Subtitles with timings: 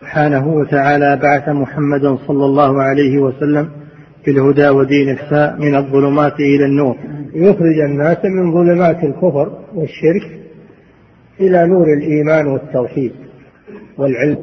[0.00, 3.70] سبحانه وتعالى بعث محمدا صلى الله عليه وسلم
[4.26, 6.96] بالهدى ودين الإحساء من الظلمات إلى النور.
[7.34, 10.40] يخرج الناس من ظلمات الكفر والشرك
[11.40, 13.12] إلى نور الإيمان والتوحيد
[13.98, 14.38] والعلم.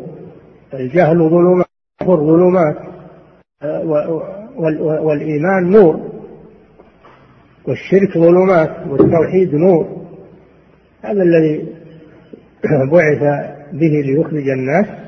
[0.74, 1.68] الجهل ظلمات
[2.04, 2.78] ظلمات
[5.04, 6.00] والإيمان نور
[7.68, 9.88] والشرك ظلمات والتوحيد نور.
[11.02, 11.66] هذا الذي
[12.92, 13.22] بعث
[13.74, 15.07] به ليخرج الناس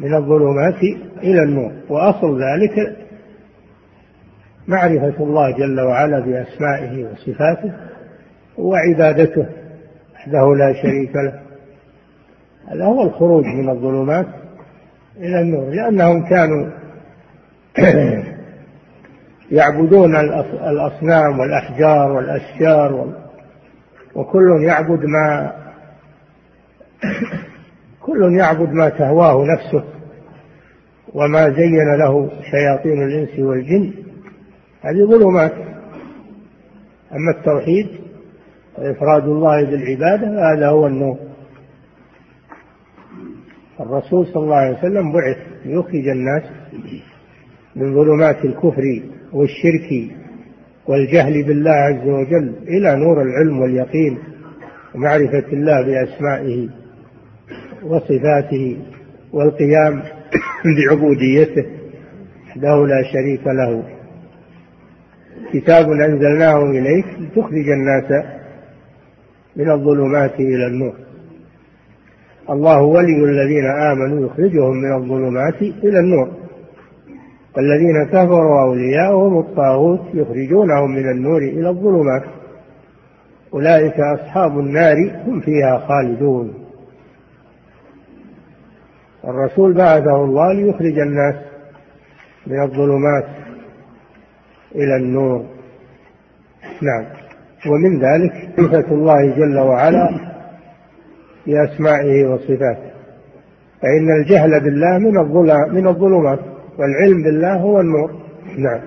[0.00, 0.82] من الظلمات
[1.22, 1.72] إلى النور.
[1.88, 2.96] وأصل ذلك
[4.68, 7.72] معرفة الله جل وعلا بأسمائه وصفاته
[8.58, 9.46] وعبادته
[10.14, 11.40] وحده لا شريك له.
[12.68, 14.26] هذا هو الخروج من الظلمات
[15.16, 16.70] إلى النور لأنهم كانوا
[19.50, 20.16] يعبدون
[20.66, 23.14] الأصنام والأحجار والأشجار
[24.14, 25.52] وكل يعبد ما
[28.02, 29.84] كل يعبد ما تهواه نفسه
[31.14, 33.92] وما زين له شياطين الإنس والجن
[34.80, 35.52] هذه ظلمات.
[37.12, 37.86] أما التوحيد
[38.78, 41.18] وإفراد الله بالعبادة هذا هو النور.
[43.80, 46.42] الرسول صلى الله عليه وسلم بعث ليخرج الناس
[47.76, 50.16] من ظلمات الكفر والشرك
[50.86, 54.18] والجهل بالله عز وجل إلى نور العلم واليقين
[54.94, 56.79] ومعرفة الله بأسمائه.
[57.84, 58.76] وصفاته
[59.32, 60.02] والقيام
[60.76, 61.80] بعبوديته
[62.50, 63.82] وحده لا شريك له.
[65.52, 68.24] كتاب أنزلناه إليك لتخرج الناس
[69.56, 70.94] من الظلمات إلى النور.
[72.50, 76.28] الله ولي الذين آمنوا يخرجهم من الظلمات إلى النور.
[77.56, 82.22] والذين كفروا أولياؤهم الطاغوت يخرجونهم من النور إلى الظلمات.
[83.54, 86.69] أولئك أصحاب النار هم فيها خالدون.
[89.24, 91.34] الرسول بعثه الله ليخرج الناس
[92.46, 93.24] من الظلمات
[94.74, 95.44] إلى النور.
[96.82, 97.04] نعم.
[97.66, 100.08] ومن ذلك صفة الله جل وعلا
[101.46, 102.90] بأسمائه وصفاته.
[103.82, 106.38] فإن الجهل بالله من الظلام من الظلمات
[106.78, 108.10] والعلم بالله هو النور.
[108.58, 108.80] نعم.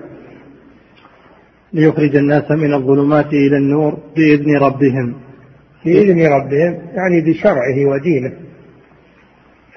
[1.72, 5.14] ليخرج الناس من الظلمات إلى النور بإذن ربهم.
[5.84, 8.43] بإذن ربهم يعني بشرعه ودينه.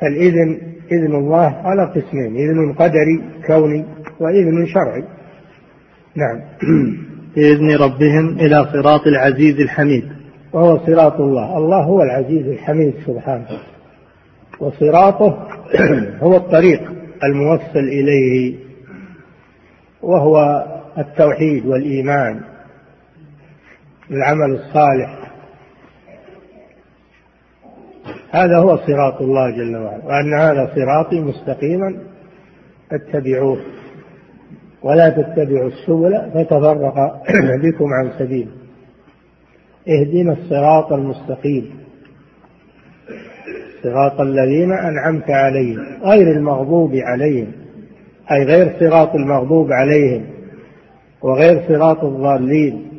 [0.01, 3.85] فالإذن إذن الله على قسمين إذن قدري كوني
[4.19, 5.03] وإذن شرعي.
[6.15, 6.41] نعم.
[7.35, 10.03] بإذن ربهم إلى صراط العزيز الحميد.
[10.53, 11.57] وهو صراط الله.
[11.57, 13.47] الله هو العزيز الحميد سبحانه.
[14.59, 15.47] وصراطه
[16.23, 16.91] هو الطريق
[17.23, 18.55] الموصل إليه.
[20.01, 20.65] وهو
[20.97, 22.41] التوحيد والإيمان.
[24.11, 25.16] العمل الصالح.
[28.43, 31.95] هذا هو صراط الله جل وعلا وأن هذا صراطي مستقيما
[32.89, 33.57] فاتبعوه
[34.83, 37.23] ولا تتبعوا السبل فتفرق
[37.63, 38.47] بكم عن سبيل
[39.89, 41.77] اهدنا الصراط المستقيم
[43.83, 47.51] صراط الذين أنعمت عليهم غير المغضوب عليهم
[48.31, 50.25] أي غير صراط المغضوب عليهم
[51.21, 52.96] وغير صراط الضالين.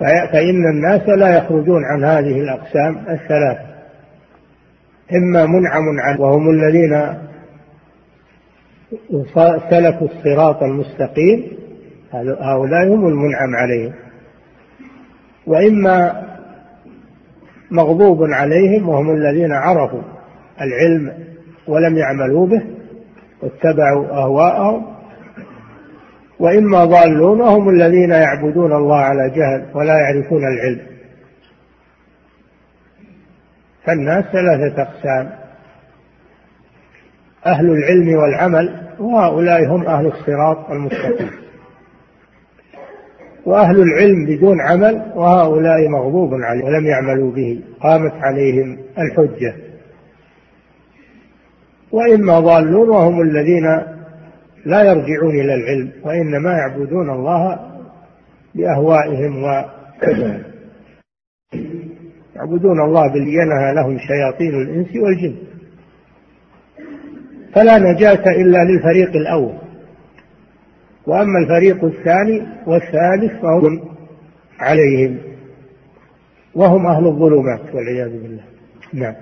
[0.00, 3.58] فإن الناس لا يخرجون عن هذه الأقسام الثلاث.
[5.14, 7.18] إما منعم عنه وهم الذين
[9.70, 11.44] سلكوا الصراط المستقيم
[12.40, 13.92] هؤلاء هم المنعم عليهم.
[15.46, 16.26] وإما
[17.70, 20.02] مغضوب عليهم وهم الذين عرفوا
[20.60, 21.12] العلم
[21.68, 22.62] ولم يعملوا به
[23.42, 24.99] واتبعوا أهواءهم
[26.40, 30.80] وإما ضالون وهم الذين يعبدون الله على جهل ولا يعرفون العلم.
[33.84, 35.30] فالناس ثلاثة أقسام.
[37.46, 41.30] أهل العلم والعمل وهؤلاء هم أهل الصراط المستقيم.
[43.46, 49.54] وأهل العلم بدون عمل وهؤلاء مغضوب عليهم ولم يعملوا به قامت عليهم الحجة.
[51.92, 53.99] وإما ضالون وهم الذين
[54.64, 57.70] لا يرجعون إلى العلم وإنما يعبدون الله
[58.54, 59.64] بأهوائهم و
[62.36, 65.36] يعبدون الله بلينها لهم شياطين الإنس والجن.
[67.54, 69.54] فلا نجاة إلا للفريق الأول.
[71.06, 73.80] وأما الفريق الثاني والثالث فهم
[74.58, 75.18] عليهم.
[76.54, 78.42] وهم أهل الظلمات والعياذ بالله.
[78.92, 79.14] نعم.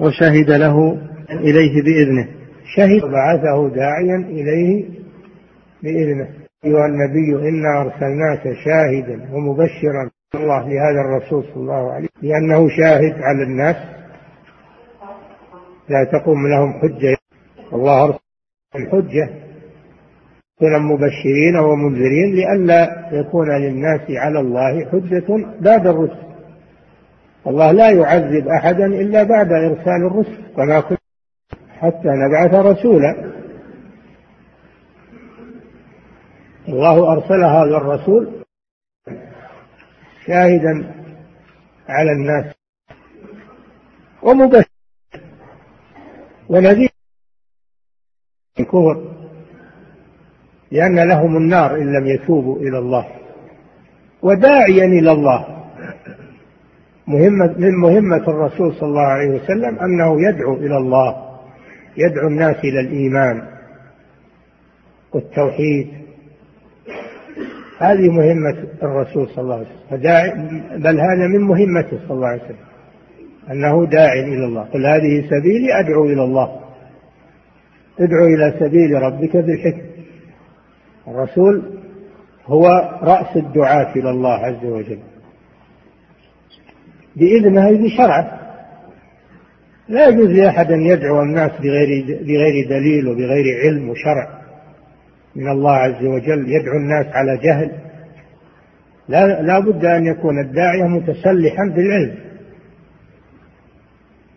[0.00, 0.98] وشهد له
[1.30, 2.43] إليه بإذنه.
[2.64, 4.84] شهد بعثه داعيا إليه
[5.82, 6.28] بإذنه.
[6.64, 13.22] أيها النبي إنا أرسلناك شاهدا ومبشرا الله لهذا الرسول صلى الله عليه وسلم لأنه شاهد
[13.22, 13.76] على الناس.
[15.88, 17.16] لا تقوم لهم حجة.
[17.72, 18.18] الله أرسل
[18.76, 19.28] الحجة.
[20.60, 26.24] كنا مبشرين ومنذرين لئلا يكون للناس على الله حجة بعد الرسل.
[27.46, 30.38] الله لا يعذب أحدا إلا بعد إرسال الرسل.
[30.58, 31.03] وما كنت
[31.84, 33.34] حتى نبعث رسولا.
[36.68, 38.28] الله أرسل هذا الرسول
[40.26, 40.94] شاهدا
[41.88, 42.54] على الناس
[44.22, 44.68] ومبشر
[46.48, 46.88] ونذير
[48.60, 49.14] الكفر
[50.70, 53.08] لأن لهم النار إن لم يتوبوا إلى الله.
[54.22, 55.64] وداعيا إلى الله.
[57.06, 61.23] مهمة من مهمة الرسول صلى الله عليه وسلم أنه يدعو إلى الله.
[61.96, 63.42] يدعو الناس إلى الإيمان
[65.12, 65.88] والتوحيد.
[67.78, 70.82] هذه مهمة الرسول صلى الله عليه وسلم.
[70.82, 72.56] بل هذا من مهمته صلى الله عليه وسلم.
[73.50, 74.62] أنه داع إلى الله.
[74.62, 76.60] قل هذه سبيلي أدعو إلى الله.
[78.00, 79.94] ادعو إلى سبيل ربك بالحكمة.
[81.08, 81.62] الرسول
[82.46, 82.66] هو
[83.02, 84.98] رأس الدعاة إلى الله عز وجل.
[87.16, 88.43] بإذنه بشرعه
[89.88, 94.44] لا يجوز لأحد أن يدعو الناس بغير بغير دليل وبغير علم وشرع.
[95.36, 97.70] من الله عز وجل يدعو الناس على جهل.
[99.08, 102.14] لا, لا بد أن يكون الداعية متسلحا بالعلم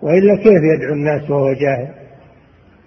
[0.02, 1.88] وإلا كيف يدعو الناس وهو جاهل؟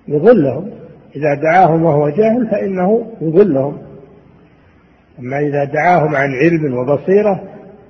[0.09, 0.71] يضلهم.
[1.17, 3.79] إذا دعاهم وهو جاهل فإنه يضلهم.
[5.19, 7.43] أما إذا دعاهم عن علم وبصيرة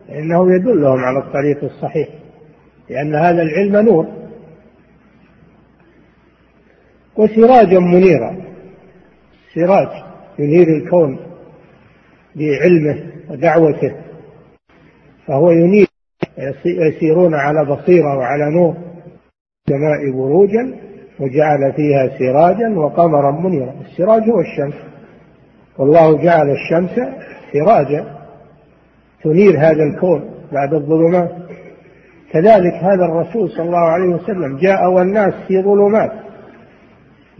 [0.09, 2.09] فإنه يدلهم على الطريق الصحيح.
[2.91, 4.20] لأن هذا العلم نور.
[7.21, 8.37] وسراجا منيرا.
[9.55, 9.89] سراج
[10.39, 11.19] ينير الكون
[12.37, 13.93] بعلمه ودعوته
[15.27, 15.87] فهو ينير
[16.65, 18.75] يسيرون على بصيرة وعلى نور
[19.69, 20.75] السماء بروجا
[21.21, 23.75] وجعل فيها سراجا وقمرا منيرا.
[23.81, 24.75] السراج هو الشمس.
[25.79, 26.91] والله جعل الشمس
[27.53, 28.05] سراجا.
[29.25, 31.31] تنير هذا الكون بعد الظلمات.
[32.33, 36.30] كذلك هذا الرسول صلى الله عليه وسلم جاء والناس في ظلمات.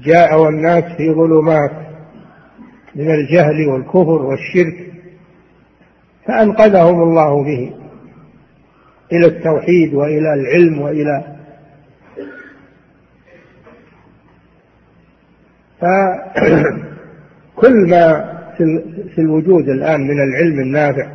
[0.05, 1.71] جاء والناس في ظلمات
[2.95, 4.91] من الجهل والكفر والشرك
[6.27, 7.73] فأنقذهم الله به
[9.13, 11.37] إلى التوحيد وإلى العلم وإلى
[15.81, 18.31] فكل ما
[19.15, 21.11] في الوجود الآن من العلم النافع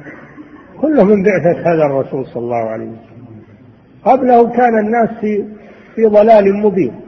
[0.81, 3.25] كله من بعثة هذا الرسول صلى الله عليه وسلم.
[4.03, 5.45] قبله كان الناس في
[5.95, 7.04] في ضلال مبين.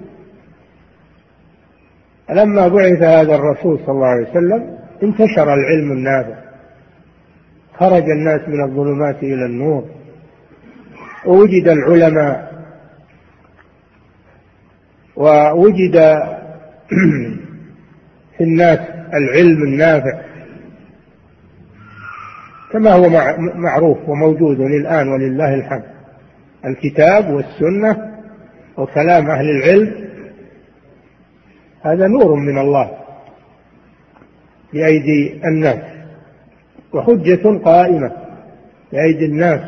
[2.29, 6.47] لما بعث هذا الرسول صلى الله عليه وسلم انتشر العلم النافع
[7.79, 9.85] خرج الناس من الظلمات إلى النور.
[11.25, 12.53] ووجد العلماء
[15.15, 15.97] ووجد
[18.38, 18.80] في الناس
[19.13, 20.21] العلم النافع
[22.71, 23.09] كما هو
[23.56, 25.83] معروف وموجود الآن ولله الحمد.
[26.65, 28.18] الكتاب والسنة
[28.77, 30.06] وكلام أهل العلم
[31.88, 32.92] هذا نور من الله
[34.74, 35.98] بأيدي الناس
[36.94, 38.12] وحجة قائمة
[38.92, 39.62] بأيدي الناس.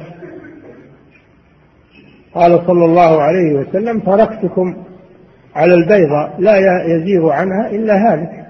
[2.34, 4.84] قال صلى الله عليه وسلم تركتكم
[5.56, 8.46] على البيضة لا يزيغ عنها إلا هالك.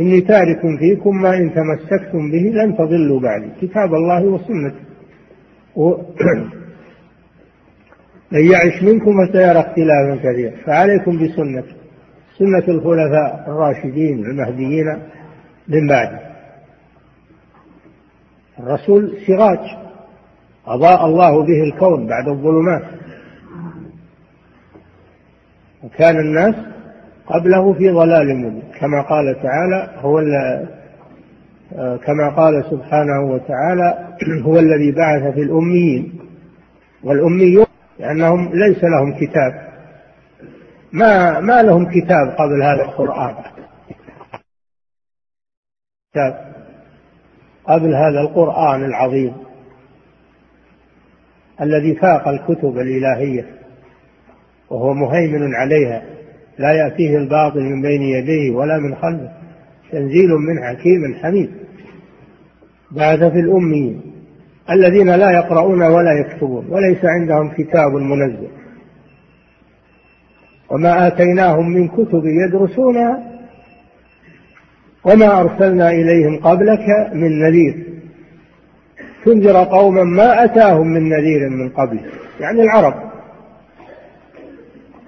[0.00, 3.48] إني تارك فيكم ما إن تمسكتم به لن تضلوا بعدي.
[3.60, 4.82] كتاب الله وسنته.
[8.32, 10.52] من يعش منكم فسيرى اختلافا كثيرا.
[10.66, 11.81] فعليكم بسنتي.
[12.38, 14.86] سنة الخلفاء الراشدين المهديين
[15.68, 16.20] من بعده.
[18.60, 19.58] الرسول سراج
[20.66, 22.82] أضاء الله به الكون بعد الظلمات.
[25.84, 26.54] وكان الناس
[27.26, 30.20] قبله في ضلال مبين كما قال تعالى هو
[32.06, 34.08] كما قال سبحانه وتعالى
[34.46, 36.18] هو الذي بعث في الأميين
[37.04, 37.66] والأميون
[37.98, 39.71] لأنهم ليس لهم كتاب.
[40.92, 43.34] ما ما لهم كتاب قبل هذا القرآن.
[46.10, 46.52] كتاب
[47.64, 49.32] قبل هذا القرآن العظيم.
[51.60, 53.46] الذي فاق الكتب الإلهية.
[54.70, 56.02] وهو مهيمن عليها.
[56.58, 59.32] لا يأتيه الباطل من بين يديه ولا من خلفه.
[59.92, 61.50] تنزيل من حكيم حميد.
[62.90, 64.02] بعث في الأميين.
[64.70, 66.66] الذين لا يقرؤون ولا يكتبون.
[66.68, 68.61] وليس عندهم كتاب منزل.
[70.72, 73.22] وما آتيناهم من كتب يدرسونها
[75.04, 77.86] وما أرسلنا إليهم قبلك من نذير.
[79.24, 82.00] تنذر قوما ما أتاهم من نذير من قبل
[82.40, 82.94] يعني العرب.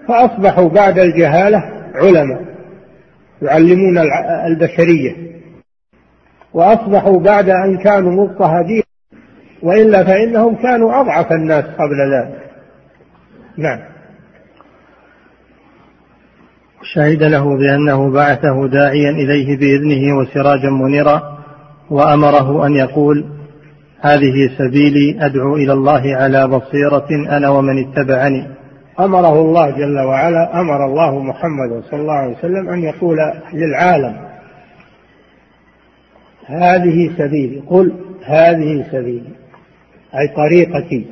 [0.09, 1.63] فأصبحوا بعد الجهالة
[1.95, 2.45] علماء
[3.43, 3.99] يعلمون
[4.47, 5.17] البشرية.
[6.55, 8.83] وأصبحوا بعد أن كانوا مضطهدين
[9.63, 12.41] وإلا فإنهم كانوا أضعف الناس قبل ذلك.
[13.57, 13.94] نعم.
[16.93, 21.39] شهد له بأنه بعثه داعيا إليه بإذنه وسراجا منيرا
[21.91, 23.25] وأمره أن يقول
[24.01, 28.47] هذه سبيلي أدعو إلى الله على بصيرة أنا ومن اتبعني.
[29.01, 33.17] أمره الله جل وعلا أمر الله محمد صلى الله عليه وسلم أن يقول
[33.53, 34.17] للعالم
[36.47, 37.63] هذه سبيلي.
[37.67, 37.93] قل
[38.25, 39.33] هذه سبيلي
[40.15, 41.07] أي طريقتي.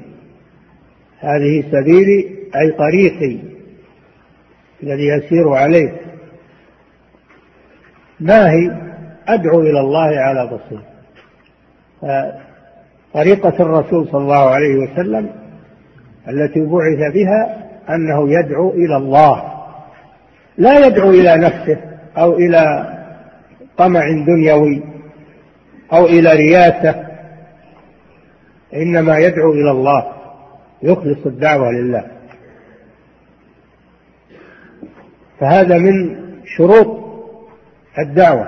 [1.21, 2.26] هذه سبيلي
[2.57, 3.38] أي طريقي.
[4.83, 5.93] الذي يسير عليه.
[8.21, 8.71] ما هي؟
[9.29, 10.81] أدعو إلى الله على بصير
[13.15, 15.31] طريقة الرسول صلى الله عليه وسلم
[16.29, 19.43] التي بعث بها أنه يدعو إلى الله.
[20.59, 21.77] لا يدعو إلى نفسه
[22.19, 22.93] أو إلى
[23.77, 24.83] طمع دنيوي
[25.93, 27.07] أو إلى رياسة.
[28.75, 30.12] إنما يدعو إلى الله
[30.83, 32.05] يخلص الدعوة لله.
[35.43, 36.17] فهذا من
[36.57, 36.87] شروط
[37.99, 38.47] الدعوة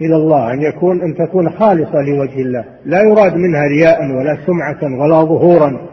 [0.00, 2.64] إلى الله أن يكون أن تكون خالصة لوجه الله.
[2.84, 5.88] لا يراد منها رياء ولا سمعة ولا ظهورا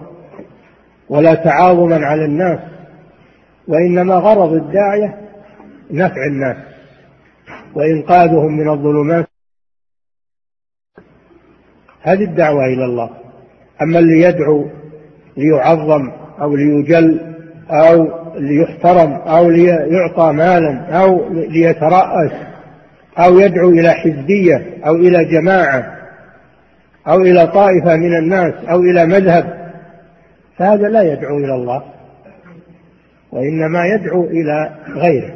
[1.09, 2.59] ولا تعاظما على الناس
[3.67, 5.17] وإنما غرض الداعية
[5.91, 6.57] نفع الناس
[7.75, 9.27] وإنقاذهم من الظلمات.
[12.01, 13.09] هذه الدعوة إلى الله.
[13.81, 14.67] أما اللي يدعو
[15.37, 17.35] ليعظم أو ليجل
[17.69, 22.31] أو ليحترم أو ليعطى مالا أو ليترأس
[23.17, 25.97] أو يدعو إلى حزبية أو إلى جماعة
[27.07, 29.71] أو إلى طائفة من الناس أو إلى مذهب
[30.57, 31.83] فهذا لا يدعو إلى الله
[33.31, 35.33] وإنما يدعو إلى غيره.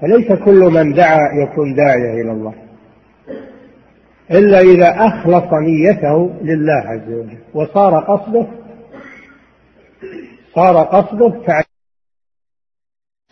[0.00, 2.54] فليس كل من دعا يكون داعية إلى الله
[4.30, 8.46] إلا إذا أخلص نيته لله عز وجل وصار قصده
[10.58, 11.44] صار قصده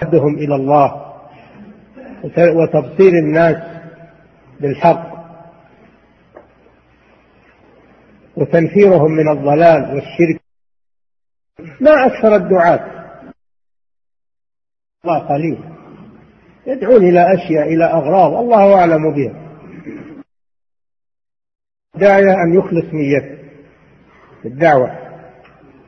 [0.01, 1.13] تعدهم إلى الله.
[2.39, 3.57] وتبصير الناس
[4.61, 5.17] بالحق.
[8.37, 10.41] وتنفيرهم من الضلال والشرك.
[11.81, 12.81] ما أكثر الدعاة.
[15.05, 15.59] الله قليل.
[16.67, 18.33] يدعون إلى أشياء إلى أغراض.
[18.33, 19.47] الله أعلم بها.
[21.95, 23.37] داعية أن يخلص نيته
[24.45, 25.06] الدعوة.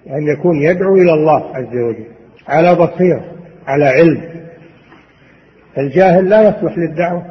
[0.09, 2.07] أن يكون يدعو إلى الله عز وجل
[2.49, 3.25] على بصيرة
[3.67, 4.23] على علم.
[5.79, 7.27] الجاهل لا يصلح للدعوة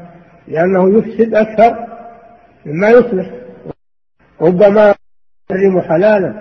[0.48, 1.76] لأنه يفسد أكثر
[2.66, 3.30] مما يصلح.
[4.42, 4.94] ربما
[5.52, 6.34] يحرم حلالا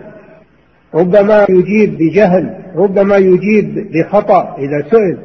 [0.94, 5.18] ربما يجيب بجهل ربما يجيب بخطأ إذا سئل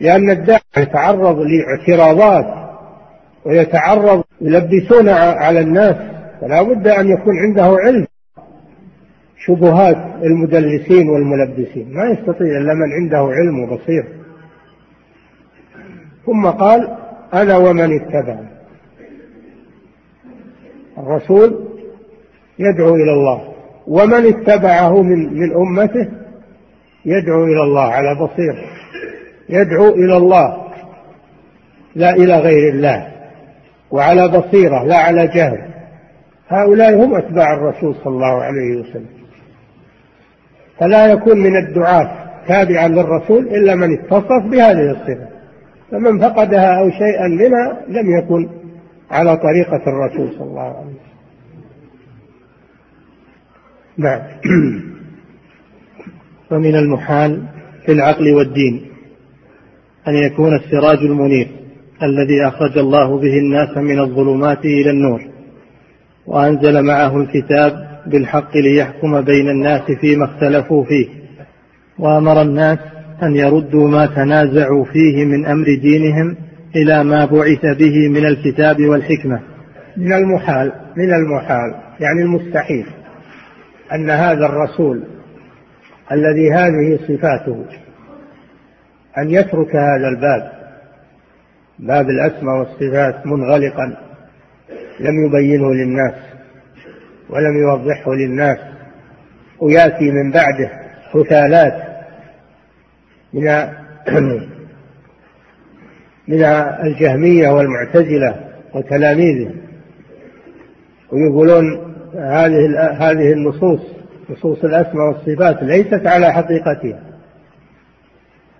[0.00, 2.46] لأن الداعي يتعرض لاعتراضات
[3.44, 5.96] ويتعرض يلبسون على الناس.
[6.40, 8.06] فلا بد أن يكون عنده علم.
[9.46, 11.94] شبهات المدلسين والملبسين.
[11.94, 14.04] ما يستطيع إلا من عنده علم وبصير.
[16.26, 16.96] ثم قال
[17.34, 18.38] أنا ومن اتبع
[20.98, 21.68] الرسول
[22.58, 23.52] يدعو إلى الله.
[23.86, 26.08] ومن اتبعه من من أمته
[27.04, 28.68] يدعو إلى الله على بصير.
[29.48, 30.62] يدعو إلى الله
[31.94, 33.12] لا إلى غير الله
[33.90, 35.58] وعلى بصيرة لا على جهل.
[36.48, 39.21] هؤلاء هم أتباع الرسول صلى الله عليه وسلم.
[40.82, 42.10] فلا يكون من الدعاة
[42.48, 45.28] تابعا للرسول إلا من اتصف بهذه الصفة.
[45.90, 48.48] فمن فقدها أو شيئا منها لم يكن
[49.10, 51.12] على طريقة الرسول صلى الله عليه وسلم.
[53.96, 54.20] نعم
[56.50, 57.42] ومن المحال
[57.86, 58.86] في العقل والدين
[60.08, 61.48] أن يكون السراج المنير
[62.02, 65.22] الذي أخرج الله به الناس من الظلمات إلى النور
[66.26, 71.08] وأنزل معه الكتاب بالحق ليحكم بين الناس فيما اختلفوا فيه.
[71.98, 72.78] وأمر الناس
[73.22, 76.36] أن يردوا ما تنازعوا فيه من أمر دينهم
[76.76, 79.40] إلى ما بعث به من الكتاب والحكمة.
[79.96, 82.86] من المحال من المحال يعني المستحيل
[83.94, 85.02] أن هذا الرسول
[86.12, 87.64] الذي هذه صفاته
[89.18, 90.52] أن يترك هذا الباب
[91.78, 93.96] باب الأسماء والصفات منغلقا
[95.00, 96.14] لم يبينه للناس.
[97.32, 98.58] ولم يوضحه للناس
[99.60, 100.70] ويأتي من بعده
[101.12, 101.82] حثالات
[103.32, 103.42] من
[106.28, 106.44] من
[106.84, 108.34] الجهمية والمعتزلة
[108.74, 109.50] وتلاميذه
[111.12, 113.80] ويقولون هذه هذه النصوص
[114.30, 117.00] نصوص الأسماء والصفات ليست على حقيقتها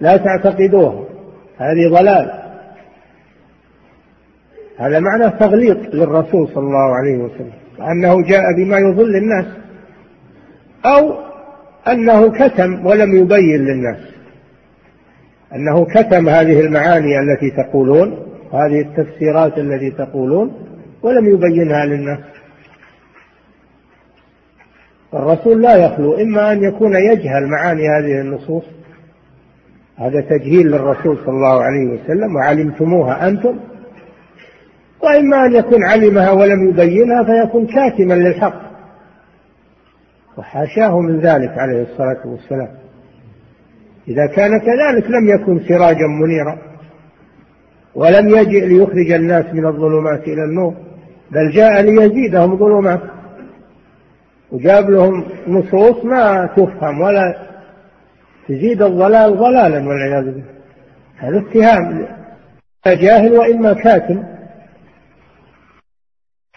[0.01, 1.05] لا تعتقدوها
[1.59, 2.43] هذه ضلال.
[4.79, 7.62] هذا معنى تغليط للرسول صلى الله عليه وسلم.
[7.91, 9.47] أنه جاء بما يضل الناس
[10.87, 11.15] أو
[11.89, 13.99] أنه كتم ولم يبين للناس.
[15.55, 20.53] أنه كتم هذه المعاني التي تقولون هذه التفسيرات التي تقولون
[21.03, 22.19] ولم يبينها للناس.
[25.15, 28.65] الرسول لا يخلو إما أن يكون يجهل معاني هذه النصوص.
[29.97, 33.59] هذا تجهيل للرسول صلى الله عليه وسلم وعلمتموها أنتم.
[35.03, 38.63] وإما أن يكون علمها ولم يبينها فيكون كاتما للحق.
[40.39, 42.69] وحاشاه من ذلك عليه الصلاة والسلام.
[44.09, 46.59] إذا كان كذلك لم يكن سراجا منيرا.
[47.95, 50.75] ولم يجئ ليخرج الناس من الظلمات إلى النور.
[51.31, 53.01] بل جاء ليزيدهم ظلمات.
[54.53, 57.37] وجاب لهم نصوص ما تفهم ولا
[58.49, 60.53] تزيد الضلال ضلالا والعياذ بالله.
[61.17, 62.07] هذا اتهام.
[62.87, 64.23] جاهل وإما كاتم.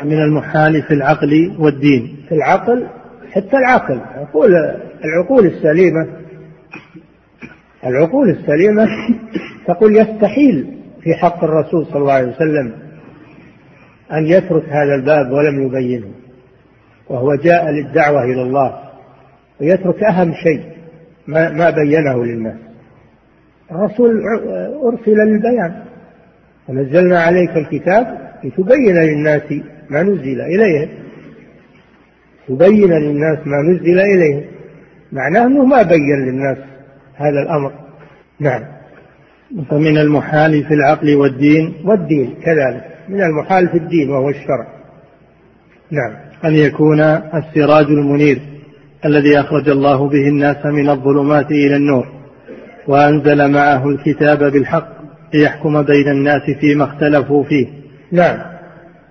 [0.03, 2.17] من المحال في العقل والدين.
[2.29, 2.87] في العقل
[3.31, 3.99] حتى العقل.
[3.99, 4.55] عقول
[5.05, 6.07] العقول السليمة
[7.85, 8.87] العقول السليمة
[9.67, 12.73] تقول يستحيل في حق الرسول صلى الله عليه وسلم
[14.11, 16.11] أن يترك هذا الباب ولم يبينه.
[17.09, 18.79] وهو جاء للدعوة إلى الله
[19.61, 20.63] ويترك أهم شيء
[21.27, 22.57] ما, ما بينه للناس.
[23.71, 24.21] الرسول
[24.85, 25.83] أرسل للبيان.
[26.67, 29.41] ونزلنا عليك الكتاب لتبين للناس
[29.89, 30.89] ما نزل إليهم
[32.47, 34.43] تبين للناس ما نزل إليهم
[35.11, 36.57] معناه أنه ما بين للناس
[37.15, 37.71] هذا الأمر.
[38.39, 38.61] نعم.
[39.69, 42.83] فمن المحال في العقل والدين والدين كذلك.
[43.09, 44.67] من المحال في الدين وهو الشرع.
[45.91, 46.15] نعم.
[46.45, 48.39] أن يكون السراج المنير
[49.05, 52.07] الذي أخرج الله به الناس من الظلمات إلى النور
[52.87, 54.87] وأنزل معه الكتاب بالحق
[55.33, 57.67] ليحكم بين الناس فيما اختلفوا فيه.
[58.11, 58.54] نعم.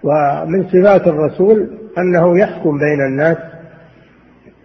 [0.05, 3.37] ومن صفات الرسول أنه يحكم بين الناس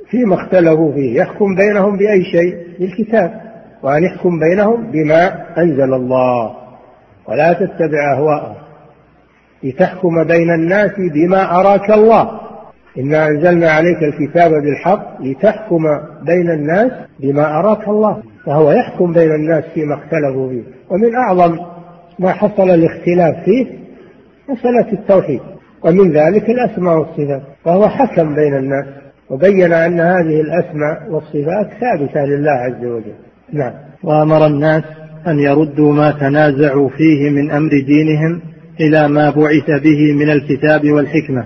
[0.10, 3.42] فيما اختلفوا فيه يحكم بينهم بأي شيء؟ بالكتاب.
[3.84, 6.56] وأن يحكم بينهم بما أنزل الله.
[7.30, 8.56] ولا تتبع أهواءهم.
[9.64, 12.40] لتحكم بين الناس بما أراك الله.
[12.98, 15.84] إنا أنزلنا عليك الكتاب بالحق لتحكم
[16.26, 18.24] بين الناس بما أراك الله.
[18.46, 20.64] فهو يحكم بين الناس فيما اختلفوا فيه.
[20.90, 21.58] ومن أعظم
[22.20, 23.80] ما حصل الاختلاف فيه
[24.50, 25.42] مسألة التوحيد.
[25.84, 28.86] ومن ذلك الأسماء والصفات فهو حكم بين الناس
[29.30, 33.14] وبين أن هذه الأسماء والصفات ثابتة لله عز وجل.
[33.54, 33.74] نعم.
[34.04, 34.84] وأمر الناس
[35.28, 38.42] أن يردوا ما تنازعوا فيه من أمر دينهم
[38.80, 41.46] إلى ما بعث به من الكتاب والحكمة.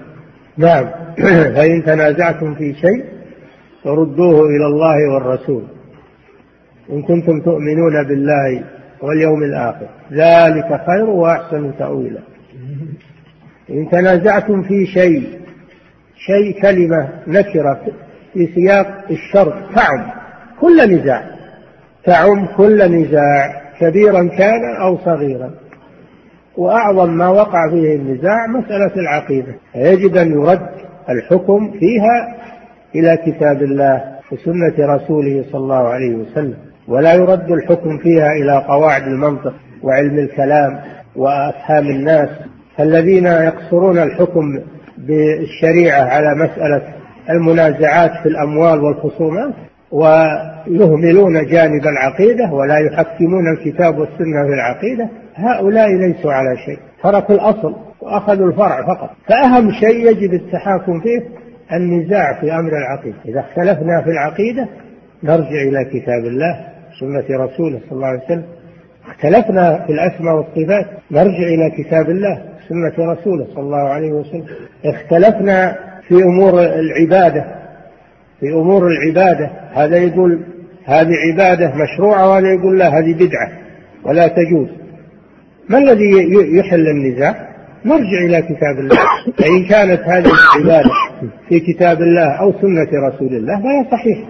[0.57, 0.85] نعم.
[1.55, 3.05] فإن تنازعتم في شيء
[3.83, 5.63] فردوه إلى الله والرسول.
[6.89, 8.63] إن كنتم تؤمنون بالله
[9.01, 9.87] واليوم الآخر.
[10.11, 12.32] ذلك خير وأحسن تأويلا.
[13.69, 15.39] إن تنازعتم في شيء
[16.15, 17.81] شيء كلمة نكرة
[18.33, 20.11] في سياق الشرط تعم
[20.61, 21.23] كل نزاع.
[22.03, 25.51] تعم كل نزاع كبيرا كان أو صغيرا.
[26.57, 29.55] وأعظم ما وقع فيه النزاع مسألة العقيدة.
[29.75, 30.69] يجب أن يرد
[31.09, 32.35] الحكم فيها
[32.95, 36.57] إلى كتاب الله وسنة رسوله صلى الله عليه وسلم.
[36.87, 40.79] ولا يرد الحكم فيها إلى قواعد المنطق وعلم الكلام
[41.15, 42.29] وأفهام الناس
[42.79, 44.59] الذين يقصرون الحكم
[44.97, 46.81] بالشريعة على مسألة
[47.29, 49.53] المنازعات في الأموال والخصومات
[49.91, 57.75] ويهملون جانب العقيدة ولا يحكمون الكتاب والسنة في العقيدة هؤلاء ليسوا على شيء تركوا الأصل
[58.01, 59.09] وأخذوا الفرع فقط.
[59.27, 61.19] فأهم شيء يجب التحاكم فيه
[61.73, 63.17] النزاع في أمر العقيدة.
[63.25, 64.67] إذا اختلفنا في العقيدة
[65.23, 66.65] نرجع إلى كتاب الله
[66.99, 68.43] سنة رسوله صلى الله عليه وسلم.
[69.07, 72.52] اختلفنا في الأسماء والصفات نرجع إلى كتاب الله.
[72.69, 74.45] سنة رسوله صلى الله عليه وسلم.
[74.85, 75.75] اختلفنا
[76.07, 77.45] في أمور العبادة
[78.39, 79.51] في أمور العبادة.
[79.73, 80.39] هذا يقول
[80.85, 83.51] هذه عبادة مشروعة وهذا يقول لا هذه بدعة
[84.05, 84.67] ولا تجوز.
[85.69, 86.11] ما الذي
[86.57, 87.53] يحل النزاع؟
[87.85, 88.97] نرجع إلى كتاب الله.
[89.37, 90.89] فإن كانت هذه العبادة
[91.49, 94.27] في كتاب الله أو سنة رسول الله فهي صحيحة.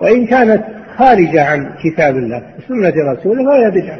[0.00, 0.64] وإن كانت
[0.96, 3.98] خارجة عن كتاب الله وسنة رسوله فهي بدعة.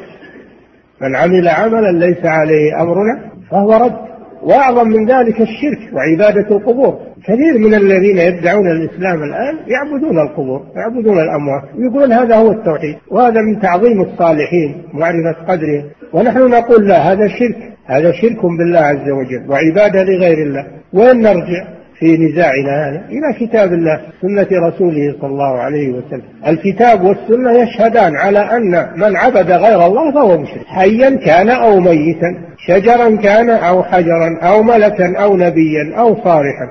[1.03, 4.09] من عمل عملا ليس عليه أمرنا فهو رد.
[4.43, 6.99] وأعظم من ذلك الشرك وعبادة القبور.
[7.25, 11.63] كثير من الذين يدعون الإسلام الآن يعبدون القبور يعبدون الأموات.
[11.79, 15.85] يقولون هذا هو التوحيد وهذا من تعظيم الصالحين ومعرفة قدرهم.
[16.13, 17.73] ونحن نقول لا هذا شرك.
[17.87, 20.67] هذا شرك بالله عز وجل وعبادة لغير الله.
[20.93, 26.23] وين نرجع؟ في نزاعنا هذا إلى كتاب الله سنة رسوله صلى الله عليه وسلم.
[26.47, 30.67] الكتاب والسنة يشهدان على أن من عبد غير الله فهو مشرك.
[30.67, 36.71] حيا كان أو ميتا شجرا كان أو حجرا أو ملكا أو نبيا أو صالحا.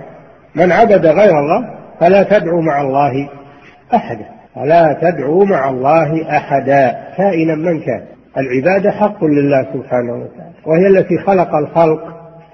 [0.55, 1.65] من عبد غير الله
[1.99, 3.29] فلا تدعو مع الله
[3.93, 4.25] أحدا.
[4.55, 6.95] فلا تدعو مع الله أحدا.
[7.17, 8.01] كائنا من كان.
[8.37, 12.01] العبادة حق لله سبحانه وتعالى وهي التي خلق الخلق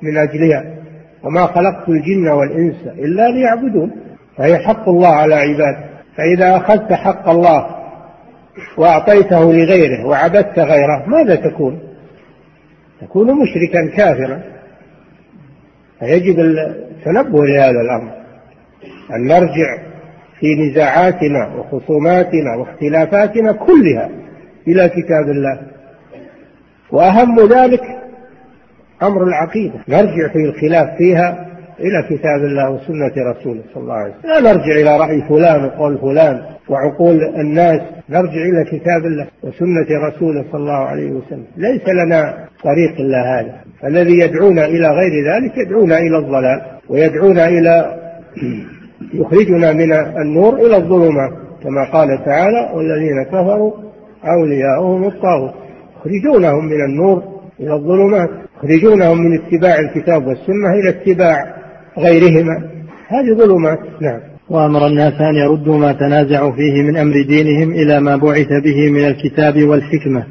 [0.02, 0.83] من أجلها.
[1.24, 3.92] وما خلقت الجن والإنس إلا ليعبدون
[4.38, 5.94] فهي حق الله على عباده.
[6.18, 7.66] فإذا أخذت حق الله
[8.78, 11.80] وأعطيته لغيره وعبدت غيره ماذا تكون؟
[13.02, 14.42] تكون مشركا كافرا.
[16.00, 18.12] فيجب التنبه لهذا الأمر
[19.16, 19.78] أن نرجع
[20.40, 24.10] في نزاعاتنا وخصوماتنا واختلافاتنا كلها
[24.68, 25.62] إلى كتاب الله.
[26.92, 27.82] وأهم ذلك
[29.08, 29.74] أمر العقيدة.
[29.90, 31.48] نرجع في الخلاف فيها
[31.80, 34.32] إلى كتاب الله وسنة رسوله صلى الله عليه وسلم.
[34.32, 37.82] لا نرجع إلى رأي فلان وقول فلان وعقول الناس.
[38.10, 41.46] نرجع إلى كتاب الله وسنة رسوله صلى الله عليه وسلم.
[41.58, 43.54] ليس لنا طريق إلا هذا.
[43.84, 48.00] الذي يدعونا إلى غير ذلك يدعونا إلى الضلال ويدعونا إلى
[49.20, 51.32] يخرجنا من النور إلى الظلمات.
[51.64, 53.74] كما قال تعالى والذين كفروا
[54.26, 55.54] أولياؤهم الطاغوت.
[56.06, 57.33] يخرجونهم من النور
[57.64, 58.30] إلى الظلمات
[58.64, 61.56] يخرجونهم من اتباع الكتاب والسنة إلى اتباع
[61.98, 62.58] غيرهما.
[63.08, 64.20] هذه ظلمات نعم.
[64.50, 69.08] وأمر الناس أن يردوا ما تنازعوا فيه من أمر دينهم إلى ما بعث به من
[69.08, 70.24] الكتاب والحكمة.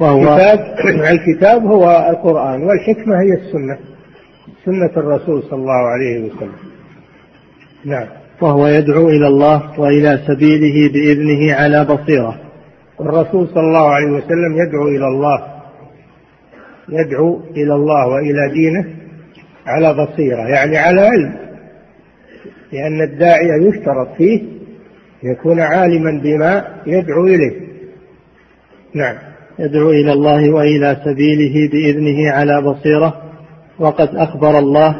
[0.00, 0.58] وهو الكتاب,
[1.14, 3.78] الكتاب هو القرآن والحكمة هي السنة
[4.64, 6.52] سنة الرسول صلى الله عليه وسلم.
[7.84, 8.06] نعم.
[8.40, 12.34] وهو يدعو إلى الله وإلى سبيله بإذنه على بصيرة.
[13.00, 15.53] الرسول صلى الله عليه وسلم يدعو إلى الله
[16.88, 18.84] يدعو إلى الله وإلى دينه
[19.66, 21.34] على بصيرة يعني على علم
[22.72, 24.42] لأن الداعية يشترط فيه
[25.22, 27.60] يكون عالما بما يدعو إليه.
[28.94, 29.16] نعم.
[29.58, 33.22] يدعو إلى الله وإلى سبيله بإذنه على بصيرة
[33.78, 34.96] وقد أخبر الله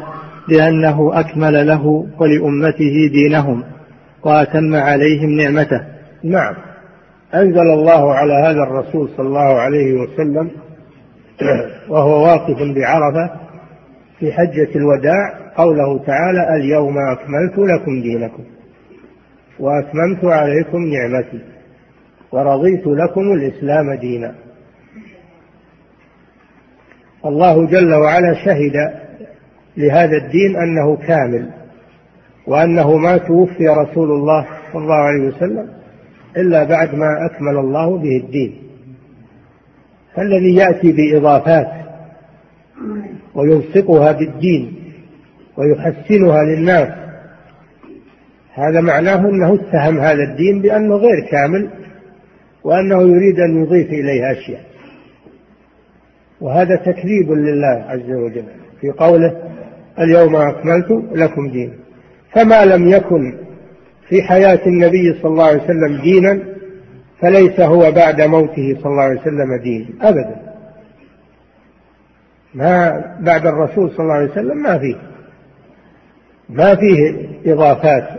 [0.49, 3.63] بأنه أكمل له ولأمته دينهم
[4.23, 5.81] وأتم عليهم نعمته.
[6.23, 6.55] نعم.
[7.33, 10.51] أنزل الله على هذا الرسول صلى الله عليه وسلم
[11.89, 13.39] وهو واقف بعرفة
[14.19, 18.43] في حجة الوداع قوله تعالى اليوم أكملت لكم دينكم
[19.59, 21.39] وأتممت عليكم نعمتي
[22.31, 24.35] ورضيت لكم الإسلام دينا.
[27.25, 28.93] الله جل وعلا شهد
[29.77, 31.49] لهذا الدين أنه كامل
[32.47, 35.69] وأنه ما توفي رسول الله صلى الله عليه وسلم
[36.37, 38.64] إلا بعد ما أكمل الله به الدين.
[40.15, 41.67] فالذي يأتي بإضافات
[43.35, 44.75] ويلصقها بالدين
[45.57, 46.89] ويحسنها للناس.
[48.53, 51.69] هذا معناه أنه اتهم هذا الدين بأنه غير كامل
[52.63, 54.61] وأنه يريد أن يضيف إليه أشياء.
[56.41, 58.45] وهذا تكذيب لله عز وجل
[58.81, 59.35] في قوله
[59.99, 61.73] اليوم أكملت لكم دين
[62.33, 63.33] فما لم يكن
[64.09, 66.54] في حياة النبي صلى الله عليه وسلم دينا
[67.21, 70.41] فليس هو بعد موته صلى الله عليه وسلم دين أبدا.
[72.53, 74.95] ما بعد الرسول صلى الله عليه وسلم ما فيه.
[76.49, 78.09] ما فيه إضافات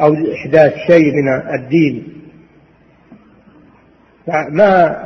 [0.00, 2.22] أو إحداث شيء من الدين.
[4.50, 4.96] ما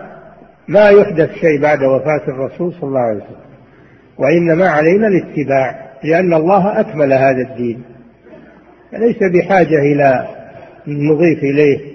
[0.68, 3.44] ما يحدث شيء بعد وفاة الرسول صلى الله عليه وسلم.
[4.18, 7.82] وإنما علينا الاتباع لأن الله أكمل هذا الدين.
[8.92, 10.28] فليس بحاجة إلى
[10.86, 11.94] نضيف إليه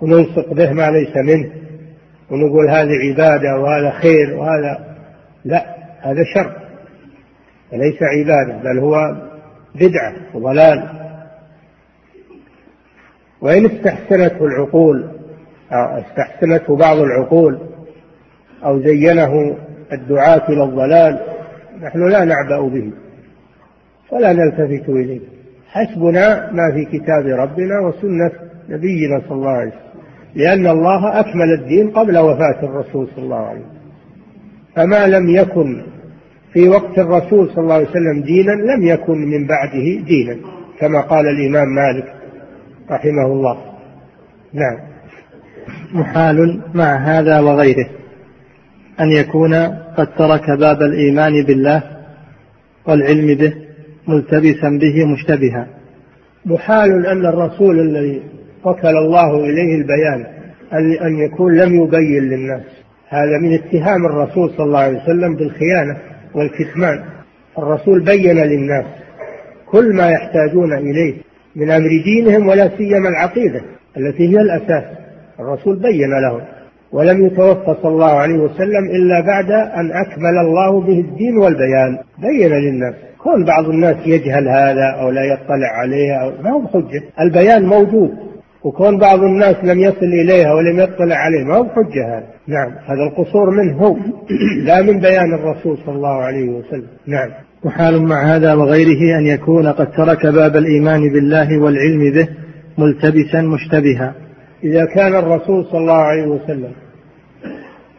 [0.00, 1.50] ونلصق به ما ليس منه
[2.30, 4.96] ونقول هذه عبادة وهذا خير وهذا
[5.44, 6.52] لا هذا شر
[7.72, 9.16] وليس عبادة بل هو
[9.74, 11.00] بدعة وضلال.
[13.40, 15.10] وإن استحسنته العقول
[15.72, 17.58] أو استحسنته بعض العقول
[18.64, 19.56] أو زينه
[19.92, 21.20] الدعاة إلى الضلال
[21.82, 22.92] نحن لا نعبأ به
[24.12, 25.20] ولا نلتفت إليه.
[25.72, 28.30] حسبنا ما في كتاب ربنا وسنة
[28.68, 29.90] نبينا صلى الله عليه وسلم.
[30.34, 33.80] لأن الله أكمل الدين قبل وفاة الرسول صلى الله عليه وسلم.
[34.76, 35.82] فما لم يكن
[36.52, 40.36] في وقت الرسول صلى الله عليه وسلم دينا لم يكن من بعده دينا
[40.78, 42.14] كما قال الإمام مالك
[42.90, 43.58] رحمه الله.
[44.52, 44.78] نعم.
[45.92, 47.88] محال مع هذا وغيره.
[49.00, 49.54] أن يكون
[49.96, 51.82] قد ترك باب الإيمان بالله
[52.86, 53.69] والعلم به
[54.08, 55.66] ملتبسا به مشتبها.
[56.46, 58.22] محال أن الرسول الذي
[58.64, 60.26] وكل الله إليه البيان
[61.02, 62.62] أن يكون لم يبين للناس.
[63.08, 65.96] هذا من اتهام الرسول صلى الله عليه وسلم بالخيانة
[66.34, 67.04] والكتمان.
[67.58, 68.84] الرسول بين للناس
[69.66, 71.14] كل ما يحتاجون إليه
[71.56, 73.60] من أمر دينهم ولا سيما العقيدة
[73.96, 74.84] التي هي الأساس.
[75.40, 76.40] الرسول بين لهم
[76.92, 81.98] ولم يتوفى صلى الله عليه وسلم إلا بعد أن أكمل الله به الدين والبيان.
[82.18, 82.94] بين للناس.
[83.22, 87.02] كون بعض الناس يجهل هذا أو لا يطلع عليه أو ما هو بحجة.
[87.20, 88.10] البيان موجود.
[88.64, 92.72] وكون بعض الناس لم يصل إليها ولم يطلع عليه ما هو بحجة هذا؟ نعم.
[92.86, 93.96] هذا القصور منه هو.
[94.66, 96.86] لا من بيان الرسول صلى الله عليه وسلم.
[97.06, 97.30] نعم.
[97.64, 102.28] وحال مع هذا وغيره أن يكون قد ترك باب الإيمان بالله والعلم به
[102.78, 104.14] ملتبسا مشتبها.
[104.64, 106.72] إذا كان الرسول صلى الله عليه وسلم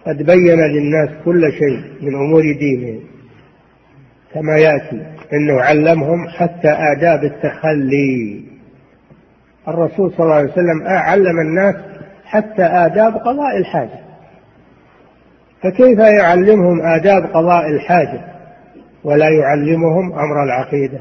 [0.08, 3.11] قد بين للناس كل شيء من أمور دينهم
[4.34, 8.44] كما يأتي أنه علمهم حتى آداب التخلي.
[9.68, 11.76] الرسول صلى الله عليه وسلم علم الناس
[12.26, 14.00] حتى آداب قضاء الحاجة.
[15.64, 18.22] فكيف يعلمهم آداب قضاء الحاجة؟
[19.04, 21.00] ولا يعلمهم أمر العقيدة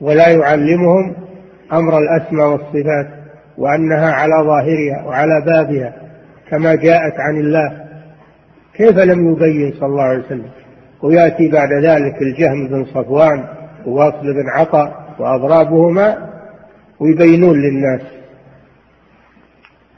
[0.00, 1.14] ولا يعلمهم
[1.72, 3.08] أمر الأسماء والصفات
[3.58, 5.94] وأنها على ظاهرها وعلى بابها
[6.50, 7.84] كما جاءت عن الله.
[8.74, 10.50] كيف لم يبين صلى الله عليه وسلم؟
[11.02, 13.44] ويأتي بعد ذلك الجهم بن صفوان
[13.86, 16.30] وواصل بن عطاء وأضرابهما
[17.00, 18.00] ويبينون للناس.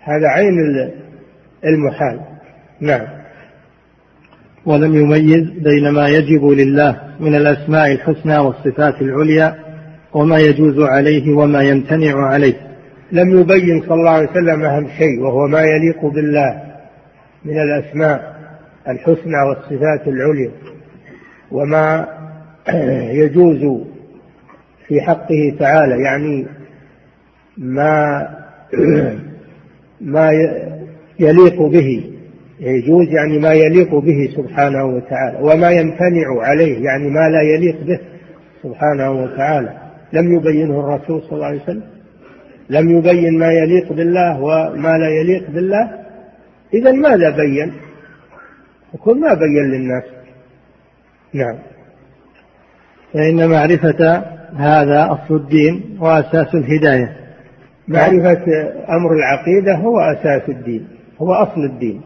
[0.01, 0.55] هذا عين
[1.65, 2.21] المحال.
[2.81, 3.07] نعم.
[4.67, 9.55] ولم يميز بين ما يجب لله من الأسماء الحسنى والصفات العليا
[10.12, 12.55] وما يجوز عليه وما يمتنع عليه.
[13.12, 16.62] لم يبين صلى الله عليه وسلم أهم شيء وهو ما يليق بالله
[17.45, 18.37] من الأسماء
[18.88, 20.51] الحسنى والصفات العليا.
[21.53, 22.07] وما
[23.12, 23.83] يجوز
[24.88, 26.47] في حقه تعالى يعني
[27.57, 28.29] ما
[30.01, 30.31] ما
[31.21, 32.12] يليق به
[32.61, 37.99] يجوز يعني ما يليق به سبحانه وتعالى وما يمتنع عليه يعني ما لا يليق به
[38.62, 39.73] سبحانه وتعالى.
[40.12, 41.83] لم يبينه الرسول صلى الله عليه وسلم؟
[42.71, 45.91] لم يبين ما يليق بالله وما لا يليق بالله؟
[46.75, 47.73] إذا ماذا بين؟
[48.95, 50.05] يكون ما بين للناس.
[51.35, 51.59] نعم.
[53.14, 54.25] فإن معرفة
[54.57, 57.16] هذا أصل الدين وأساس الهداية.
[57.88, 58.45] معرفة
[58.88, 62.01] أمر العقيدة هو أساس الدين هو أصل الدين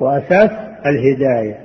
[0.00, 0.50] وأساس
[0.86, 1.58] الهداية.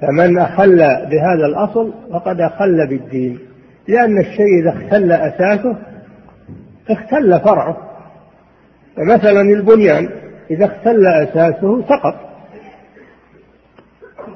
[0.00, 0.76] فمن أخل
[1.10, 3.38] بهذا الأصل فقد أخل بالدين
[3.88, 5.76] لأن الشيء إذا اختل أساسه
[6.90, 7.76] اختل فرعه.
[8.96, 10.08] فمثلا البنيان
[10.50, 12.25] إذا اختل أساسه سقط.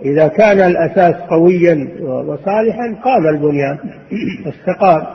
[0.05, 3.79] إذا كان الأساس قويا وصالحا قام البنيان
[4.47, 5.07] واستقام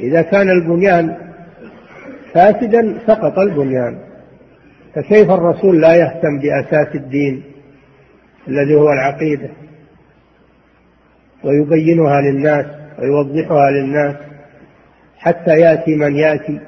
[0.00, 1.16] إذا كان البنيان
[2.34, 3.98] فاسدا سقط البنيان.
[4.94, 7.42] فكيف الرسول لا يهتم بأساس الدين
[8.48, 9.50] الذي هو العقيدة؟
[11.44, 12.66] ويبينها للناس
[12.98, 14.16] ويوضحها للناس
[15.18, 16.60] حتى يأتي من يأتي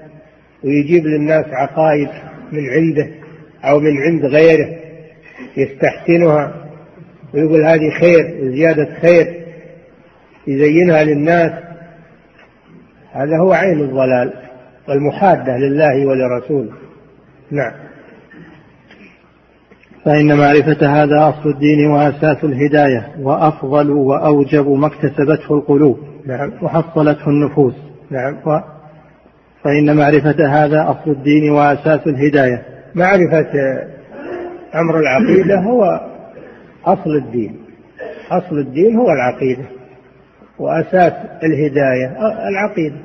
[0.64, 2.08] ويجيب للناس عقائد
[2.52, 3.08] من عنده
[3.64, 4.76] أو من عند غيره
[5.56, 6.65] يستحسنها.
[7.34, 9.46] ويقول هذه خير زيادة خير
[10.46, 11.52] يزينها للناس.
[13.12, 14.32] هذا هو عين الضلال
[14.88, 16.72] والمحادة لله ولرسوله.
[17.50, 17.72] نعم.
[20.04, 26.52] فإن معرفة هذا أصل الدين وأساس الهداية وأفضل وأوجب ما اكتسبته القلوب نعم.
[26.62, 27.74] وحصلته النفوس.
[28.10, 28.36] نعم.
[28.46, 28.60] و
[29.64, 32.62] فإن معرفة هذا أصل الدين وأساس الهداية.
[32.94, 33.46] معرفة
[34.74, 36.00] أمر العقيدة هو
[36.86, 37.56] أصل الدين.
[38.30, 39.64] أصل الدين هو العقيدة
[40.58, 41.12] وأساس
[41.44, 42.16] الهداية
[42.48, 42.96] العقيدة.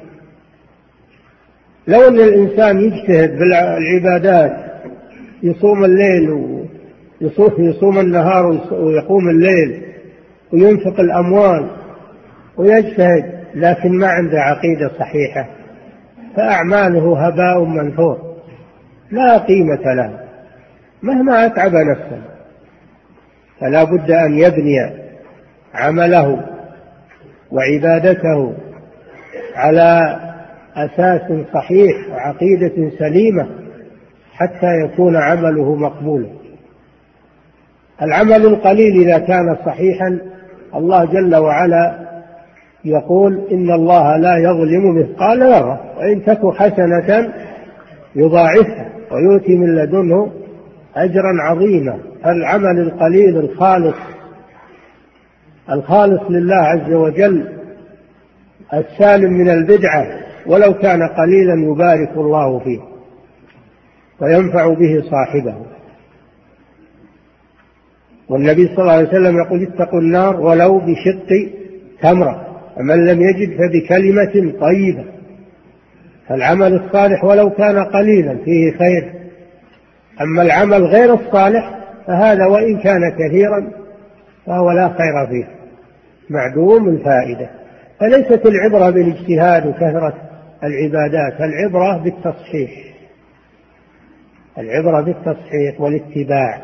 [1.88, 4.72] لو أن الإنسان يجتهد بالعبادات
[5.44, 6.30] يصوم الليل
[7.22, 9.82] ويصوم يصوم النهار ويقوم الليل
[10.54, 11.70] وينفق الأموال
[12.58, 15.50] ويجتهد لكن ما عنده عقيدة صحيحة
[16.36, 18.18] فأعماله هباء منثور
[19.12, 20.20] لا قيمة له
[21.04, 22.31] مهما أتعب نفسه.
[23.62, 24.78] فلا بد أن يبني
[25.74, 26.44] عمله
[27.52, 28.54] وعبادته
[29.56, 30.20] على
[30.76, 33.48] أساس صحيح وعقيدة سليمة
[34.34, 36.28] حتى يكون عمله مقبولا
[38.02, 40.20] العمل القليل إذا كان صحيحا
[40.76, 42.12] الله جل وعلا
[42.86, 47.34] يقول إن الله لا يظلم مثقال ذرة وإن تك حسنة
[48.16, 50.32] يضاعفها ويؤتي من لدنه
[50.96, 52.00] أجرا عظيما.
[52.26, 53.96] العمل القليل الخالص
[55.70, 57.48] الخالص لله عز وجل
[58.74, 60.08] السالم من البدعة
[60.46, 62.80] ولو كان قليلا يبارك الله فيه
[64.22, 65.66] وينفع به صاحبه.
[68.30, 71.50] والنبي صلى الله عليه وسلم يقول اتقوا النار ولو بشق
[72.02, 75.06] تمرة فمن لم يجد فبكلمة طيبة.
[76.28, 79.14] فالعمل الصالح ولو كان قليلا فيه خير.
[80.22, 83.72] أما العمل غير الصالح فهذا وإن كان كثيرا
[84.46, 85.48] فهو لا خير فيه
[86.30, 87.50] معدوم الفائدة
[88.00, 90.14] فليست العبرة بالاجتهاد وكثرة
[90.64, 92.72] العبادات العبرة بالتصحيح
[94.58, 96.62] العبرة بالتصحيح والاتباع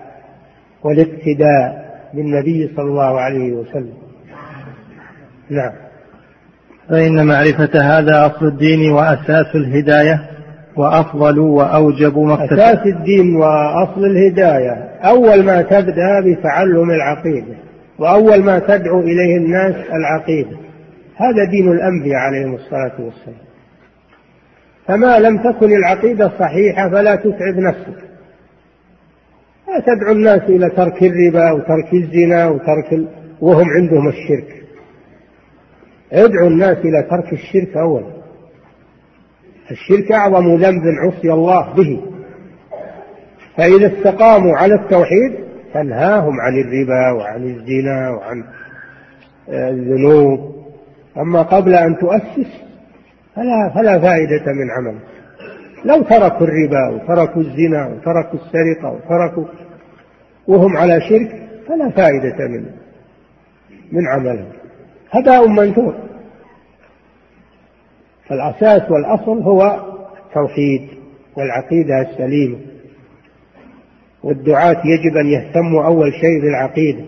[0.83, 3.93] والاقتداء بالنبي صلى الله عليه وسلم.
[5.49, 5.73] نعم.
[6.89, 10.36] فإن معرفة هذا أصل الدين وأساس الهداية
[10.77, 14.89] وأفضل وأوجب ما أساس الدين وأصل الهداية.
[15.01, 17.55] أول ما تبدأ بتعلم العقيدة
[17.99, 20.57] وأول ما تدعو إليه الناس العقيدة.
[21.15, 23.47] هذا دين الأنبياء عليهم الصلاة والسلام.
[24.87, 28.03] فما لم تكن العقيدة صحيحة فلا تتعب نفسك.
[29.67, 33.07] لا تدعو الناس إلى ترك الربا وترك الزنا وترك ال...
[33.41, 34.63] وهم عندهم الشرك.
[36.11, 38.16] ادعو الناس إلى ترك الشرك أولا.
[39.71, 42.01] الشرك أعظم ذنب عصي الله به.
[43.57, 45.35] فإذا استقاموا على التوحيد
[45.73, 48.43] تنهاهم عن الربا وعن الزنا وعن
[49.49, 50.57] الذنوب.
[51.17, 52.51] أما قبل أن تؤسس
[53.35, 54.99] فلا فلا فائدة من عمل
[55.85, 59.45] لو تركوا الربا وتركوا الزنا وتركوا السرقة وتركوا
[60.47, 62.65] وهم على شرك فلا فائدة من
[63.91, 64.49] من عملهم.
[65.11, 65.95] هباء منثور
[68.29, 69.81] فالأساس والأصل هو
[70.25, 70.87] التوحيد
[71.37, 72.57] والعقيدة السليمة.
[74.23, 77.03] والدعاة يجب أن يهتموا أول شيء بالعقيدة.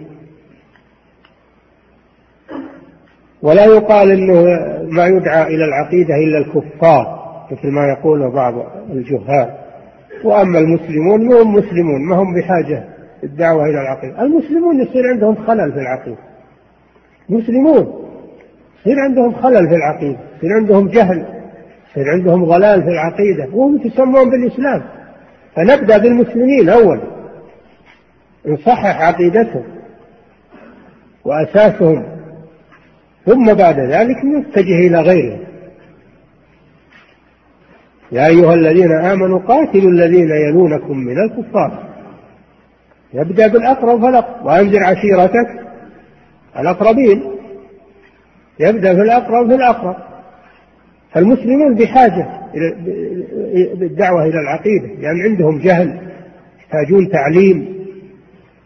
[3.41, 4.43] ولا يقال إنه
[4.91, 7.19] ما يدعى إلى العقيدة إلا الكفار
[7.51, 8.53] مثل ما يقول بعض
[8.89, 9.53] الجهال.
[10.23, 12.83] وأما المسلمون هم مسلمون ما هم بحاجة
[13.23, 14.21] الدعوة إلى العقيدة.
[14.21, 16.17] المسلمون يصير عندهم خلل في العقيدة.
[17.29, 18.08] مسلمون.
[18.81, 21.25] يصير عندهم خلل في العقيدة يصير عندهم جهل
[21.91, 24.83] يصير عندهم ضلال في العقيدة وهم يتسمون بالإسلام.
[25.55, 26.99] فنبدأ بالمسلمين أول.
[28.45, 29.63] نصحح عقيدتهم
[31.25, 32.03] وأساسهم
[33.25, 35.39] ثم بعد ذلك نتجه إلى غيره
[38.11, 41.89] يا أيها الذين آمنوا قاتلوا الذين يلونكم من الكفار.
[43.13, 45.65] يبدأ بالأقرب فالأقرب وأنذر عشيرتك
[46.59, 47.38] الأقربين.
[48.59, 49.95] يبدأ في الأقرب في الأقرب.
[51.13, 52.27] فالمسلمون بحاجة
[53.75, 56.11] بالدعوة إلى العقيدة لأن يعني عندهم جهل
[56.59, 57.85] يحتاجون تعليم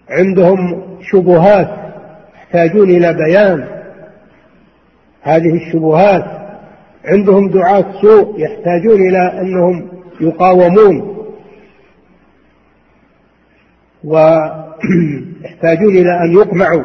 [0.10, 1.70] عندهم شبهات
[2.36, 3.68] يحتاجون إلى بيان.
[5.22, 6.26] هذه الشبهات
[7.06, 9.90] عندهم دعاة سوء يحتاجون إلى أنهم
[10.22, 11.14] يقاومون.
[14.04, 16.84] ويحتاجون إلى أن يقمعوا.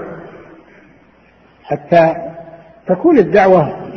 [1.62, 2.27] حتى
[2.88, 3.88] تكون الدعوة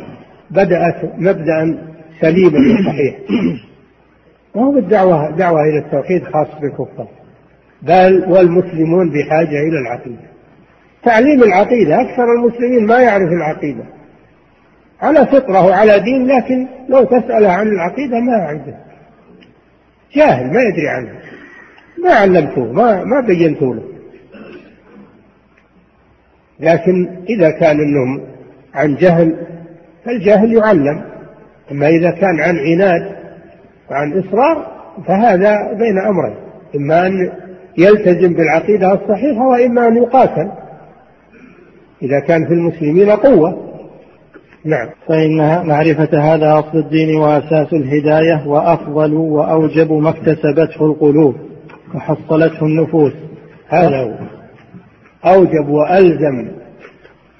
[0.50, 1.78] بدأت مبدأ
[2.20, 3.14] سليما صحيح
[4.54, 7.08] ما هو الدعوة؟ دعوة إلى التوحيد خاص بالكفار.
[7.82, 10.32] بل والمسلمون بحاجة إلى العقيدة.
[11.04, 13.84] تعليم العقيدة أكثر المسلمين ما يعرف العقيدة.
[15.00, 18.76] على فطرة وعلى دين لكن لو تسأله عن العقيدة ما عنده.
[20.14, 21.20] جاهل ما يدري عنها
[22.04, 23.82] ما علمته ما ما بينته له.
[26.60, 28.20] لكن إذا كان أنهم
[28.74, 29.36] عن جهل
[30.04, 31.02] فالجهل يعلم.
[31.70, 33.16] أما إذا كان عن عناد
[33.90, 34.66] وعن إصرار
[35.06, 36.36] فهذا بين أمرين
[36.76, 37.12] إما أن
[37.78, 40.50] يلتزم بالعقيدة الصحيحة وإما أن يقاتل.
[42.02, 43.72] إذا كان في المسلمين قوة.
[44.64, 44.88] نعم.
[45.08, 51.34] فإن معرفة هذا أصل الدين وأساس الهداية وأفضل وأوجب ما اكتسبته القلوب
[51.94, 53.12] وحصلته النفوس.
[53.68, 54.14] هذا هو.
[55.24, 56.61] أوجب وألزم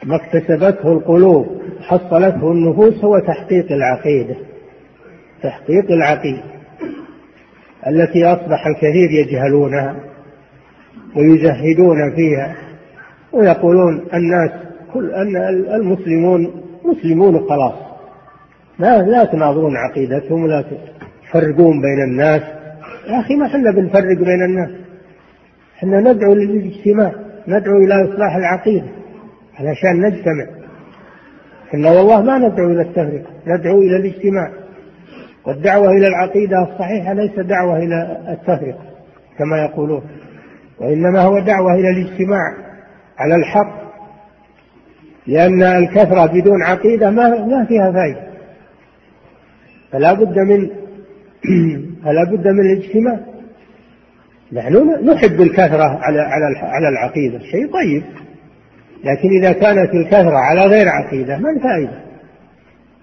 [0.04, 1.46] ما اكتسبته القلوب
[1.80, 4.36] حصلته النفوس هو تحقيق العقيدة.
[5.42, 6.42] تحقيق العقيدة
[7.86, 9.96] التي أصبح الكثير يجهلونها
[11.16, 12.54] ويزهدون فيها
[13.33, 14.50] ويقولون الناس
[14.92, 15.37] كل أن
[15.74, 17.74] المسلمون مسلمون خلاص.
[18.79, 20.64] لا لا تناظرون عقيدتهم ولا
[21.31, 22.42] تفرقون بين الناس.
[23.08, 24.70] يا أخي ما إحنا بنفرق بين الناس.
[25.77, 27.12] إحنا ندعو للاجتماع
[27.48, 29.02] ندعو إلى إصلاح العقيدة.
[29.59, 30.46] علشان نجتمع.
[31.69, 34.50] إحنا والله ما ندعو إلى التفرقة ندعو إلى الاجتماع.
[35.46, 38.85] والدعوة إلى العقيدة الصحيحة ليس دعوة إلى التفرقة
[39.38, 40.03] كما يقولون.
[40.81, 42.55] وإنما هو دعوة إلى الاجتماع
[43.19, 43.83] على الحق
[45.27, 48.33] لأن الكثرة بدون عقيدة ما ما فيها فائدة
[49.92, 50.71] فلا بد من
[52.05, 53.21] فلا بد من الاجتماع.
[54.53, 57.38] نحن نحب الكثرة على على على العقيدة.
[57.38, 58.03] شيء طيب.
[59.05, 62.03] لكن إذا كانت الكثرة على غير عقيدة ما الفائدة؟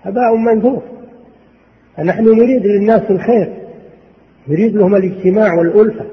[0.04, 0.84] هباء منثور.
[1.97, 3.54] فنحن نريد للناس الخير
[4.47, 6.06] نريد لهم الاجتماع والألفة.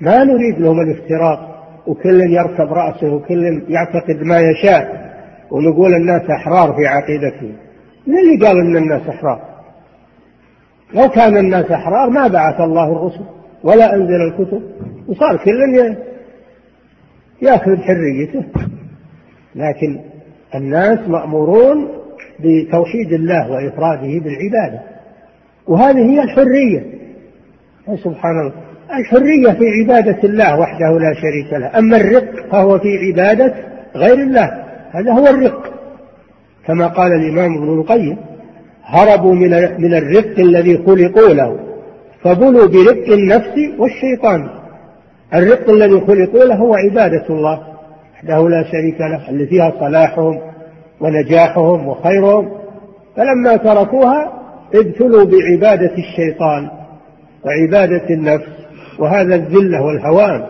[0.00, 1.48] ما نريد لهم الافتراق
[1.86, 5.08] وكل يركب رأسه وكل يعتقد ما يشاء
[5.50, 7.52] ونقول الناس أحرار في عقيدتهم.
[8.06, 9.40] من اللي قال أن الناس أحرار؟
[10.94, 13.24] لو كان الناس أحرار ما بعث الله الرسل
[13.62, 14.62] ولا أنزل الكتب.
[15.08, 15.62] وصار كل
[17.42, 18.44] ياخذ حريته.
[19.54, 20.00] لكن
[20.54, 21.88] الناس مأمورون
[22.40, 24.80] بتوحيد الله وإفراده بالعبادة.
[25.66, 26.84] وهذه هي الحرية.
[28.04, 28.52] سبحان الله.
[28.98, 31.78] الحرية في عبادة الله وحده لا شريك له.
[31.78, 33.54] أما الرق فهو في عبادة
[33.96, 34.64] غير الله.
[34.90, 35.74] هذا هو الرق.
[36.66, 38.16] كما قال الإمام ابن القيم
[38.84, 41.58] هربوا من من الرق الذي خلقوا له
[42.22, 44.57] فبلوا برق النفس والشيطان.
[45.34, 47.60] الرق الذي خلقوا له هو عبادة الله
[48.14, 50.40] وحده لا شريك له اللي فيها صلاحهم
[51.00, 52.50] ونجاحهم وخيرهم.
[53.16, 54.32] فلما تركوها
[54.74, 56.70] ابتلوا بعبادة الشيطان
[57.44, 58.48] وعبادة النفس
[58.98, 60.46] وهذا الذلة والهوان.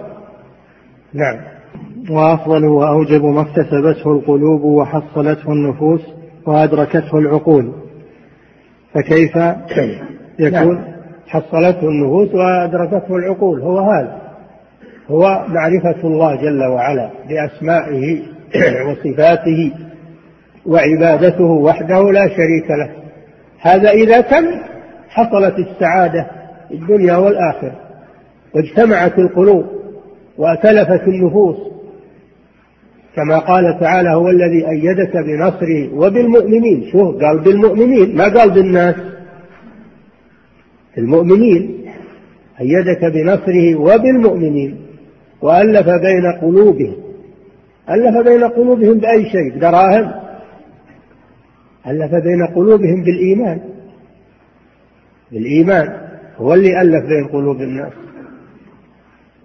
[1.14, 1.36] نعم.
[2.10, 6.00] وأفضل وأوجب ما اكتسبته القلوب وحصلته النفوس
[6.46, 7.72] وأدركته العقول.
[8.94, 9.36] فكيف
[10.38, 10.84] يكون؟ نعم.
[11.26, 14.27] حصلته النفوس وأدركته العقول هو هذا.
[15.10, 18.22] هو معرفة الله جل وعلا بأسمائه
[18.88, 19.72] وصفاته
[20.66, 22.90] وعبادته وحده لا شريك له.
[23.60, 24.44] هذا إذا تم
[25.08, 26.26] حصلت السعادة
[26.68, 27.72] في الدنيا والآخرة
[28.54, 29.66] واجتمعت القلوب
[30.38, 31.56] وأتلفت النفوس
[33.16, 36.90] كما قال تعالى هو الذي أيدك بنصره وبالمؤمنين.
[36.92, 38.94] شوف قال بالمؤمنين ما قال بالناس.
[40.98, 41.84] المؤمنين
[42.60, 44.87] أيدك بنصره وبالمؤمنين.
[45.42, 47.08] وألف بين قلوبهم
[47.90, 50.12] ألف بين قلوبهم بأي شيء؟ بدراهم.
[51.86, 53.60] ألف بين قلوبهم بالإيمان.
[55.32, 55.88] بالإيمان
[56.36, 57.92] هو اللي ألف بين قلوب الناس.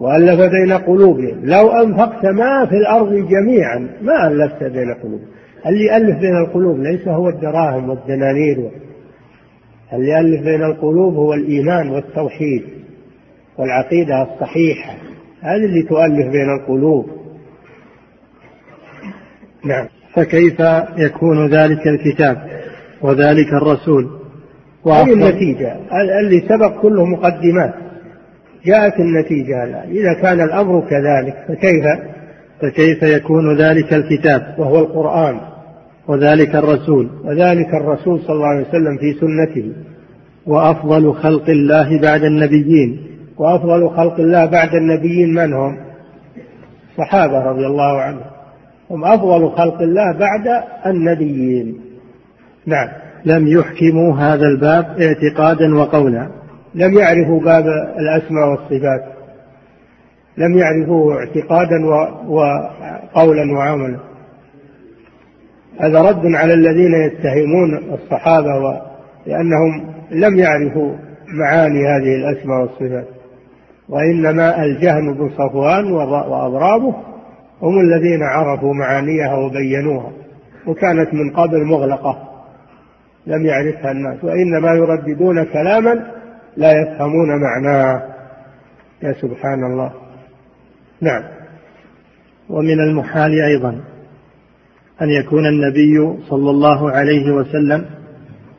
[0.00, 1.40] وألف بين قلوبهم.
[1.44, 5.28] لو أنفقت ما في الأرض جميعا ما ألفت بين قلوبهم.
[5.66, 8.70] اللي ألف بين القلوب ليس هو الدراهم والدنانير.
[9.92, 12.62] اللي يألف بين القلوب هو الإيمان والتوحيد
[13.58, 15.13] والعقيدة الصحيحة.
[15.44, 17.06] هذه اللي تؤلف بين القلوب.
[19.64, 19.86] نعم.
[20.14, 20.60] فكيف
[20.98, 22.36] يكون ذلك الكتاب
[23.02, 24.10] وذلك الرسول؟
[24.86, 25.76] هذه النتيجة؟
[26.20, 27.74] اللي سبق كله مقدمات.
[28.64, 31.84] جاءت النتيجة الآن إذا كان الأمر كذلك فكيف؟
[32.62, 35.40] فكيف يكون ذلك الكتاب؟ وهو القرآن.
[36.08, 39.72] وذلك الرسول؟ وذلك الرسول صلى الله عليه وسلم في سنته.
[40.46, 45.76] وأفضل خلق الله بعد النبيين؟ وأفضل خلق الله بعد النبيين من هم؟
[46.90, 48.24] الصحابة رضي الله عنهم.
[48.90, 51.80] هم أفضل خلق الله بعد النبيين.
[52.66, 52.88] نعم.
[53.24, 56.28] لم يحكموا هذا الباب اعتقادا وقولا.
[56.74, 57.64] لم يعرفوا باب
[57.98, 59.04] الأسماء والصفات.
[60.36, 61.86] لم يعرفوه اعتقادا
[62.28, 63.98] وقولا وعملا.
[65.80, 68.80] هذا رد على الذين يتهمون الصحابة
[69.26, 70.94] لأنهم لم يعرفوا
[71.28, 73.23] معاني هذه الأسماء والصفات.
[73.88, 76.94] وإنما الجهم بن صفوان وأضرابه
[77.62, 80.12] هم الذين عرفوا معانيها وبينوها
[80.66, 82.34] وكانت من قبل مغلقة
[83.26, 86.10] لم يعرفها الناس وإنما يرددون كلاما
[86.56, 88.02] لا يفهمون معناه.
[89.02, 89.92] يا سبحان الله
[91.00, 91.22] نعم.
[92.48, 93.80] ومن المحال أيضا
[95.02, 97.84] أن يكون النبي صلى الله عليه وسلم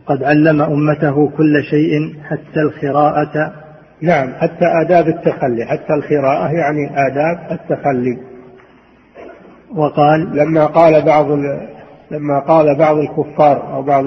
[0.05, 3.53] قد علم أمته كل شيء حتى الخراءة
[4.01, 8.17] نعم حتى آداب التخلي حتى الخراءة يعني آداب التخلي.
[9.75, 11.25] وقال لما قال بعض
[12.11, 14.05] لما قال بعض الكفار أو بعض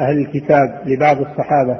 [0.00, 1.78] أهل الكتاب لبعض الصحابة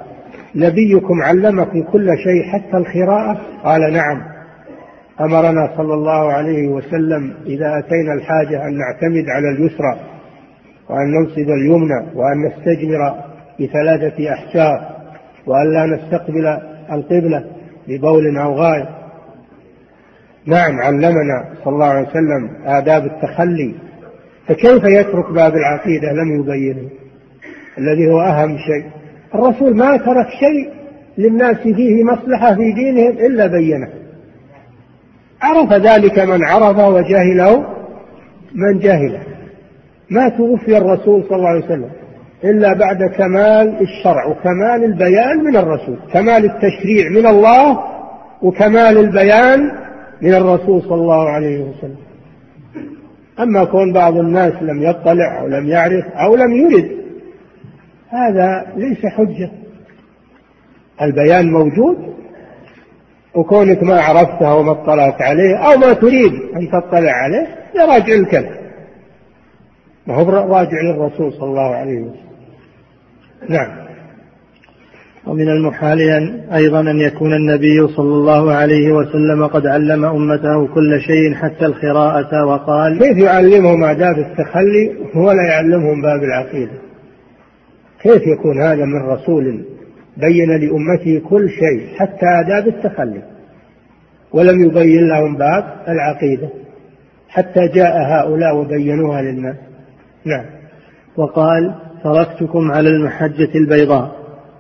[0.55, 4.23] نبيكم علمكم كل شيء حتى الخراءة قال نعم.
[5.21, 9.97] أمرنا صلى الله عليه وسلم إذا أتينا الحاجة أن نعتمد على اليسرى
[10.89, 13.15] وأن ننصب اليمنى وأن نستجمر
[13.61, 14.89] بثلاثة أحجار
[15.47, 16.59] وأن لا نستقبل
[16.93, 17.45] القبلة
[17.89, 18.89] ببول أو غائط
[20.47, 23.75] نعم علمنا صلى الله عليه وسلم آداب التخلي.
[24.49, 26.89] فكيف يترك باب العقيدة؟ لم يبينه.
[27.79, 28.91] الذي هو أهم شيء.
[29.35, 30.71] الرسول ما ترك شيء
[31.19, 33.89] للناس فيه مصلحة في دينهم إلا بينه.
[35.43, 37.67] عرف ذلك من عرفه وجهله
[38.55, 39.23] من جهله.
[40.11, 41.91] ما توفي الرسول صلى الله عليه وسلم.
[42.45, 47.85] إلا بعد كمال الشرع وكمال البيان من الرسول كمال التشريع من الله
[48.43, 49.61] وكمال البيان
[50.23, 51.97] من الرسول صلى الله عليه وسلم.
[53.41, 56.91] أما كون بعض الناس لم يطلع أو لم يعرف أو لم يرد
[58.09, 59.51] هذا ليس حجة.
[61.03, 61.97] البيان موجود
[63.35, 68.63] وكونك ما عرفته وما اطلعت عليه أو ما تريد أن تطلع عليه يراجع الكلام.
[70.07, 72.32] ما هو راجع للرسول صلى الله عليه وسلم.
[73.49, 73.83] نعم.
[75.27, 81.01] ومن المحال أن أيضا أن يكون النبي صلى الله عليه وسلم قد علم أمته كل
[81.01, 86.79] شيء حتى القراءة وقال كيف يعلمهم آداب التخلي؟ ولا يعلمهم باب العقيدة.
[88.03, 89.65] كيف يكون هذا من رسول
[90.17, 93.23] بين لأمته كل شيء حتى آداب التخلي؟
[94.33, 96.49] ولم يبين لهم باب العقيدة
[97.29, 99.57] حتى جاء هؤلاء وبينوها للناس.
[100.27, 100.45] نعم.
[101.17, 101.75] وقال
[102.05, 104.11] تركتكم على المحجة البيضاء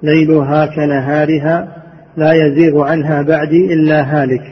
[0.02, 1.68] ليلها كنهارها
[2.16, 4.42] لا يزيغ عنها بعدي إلا هالك.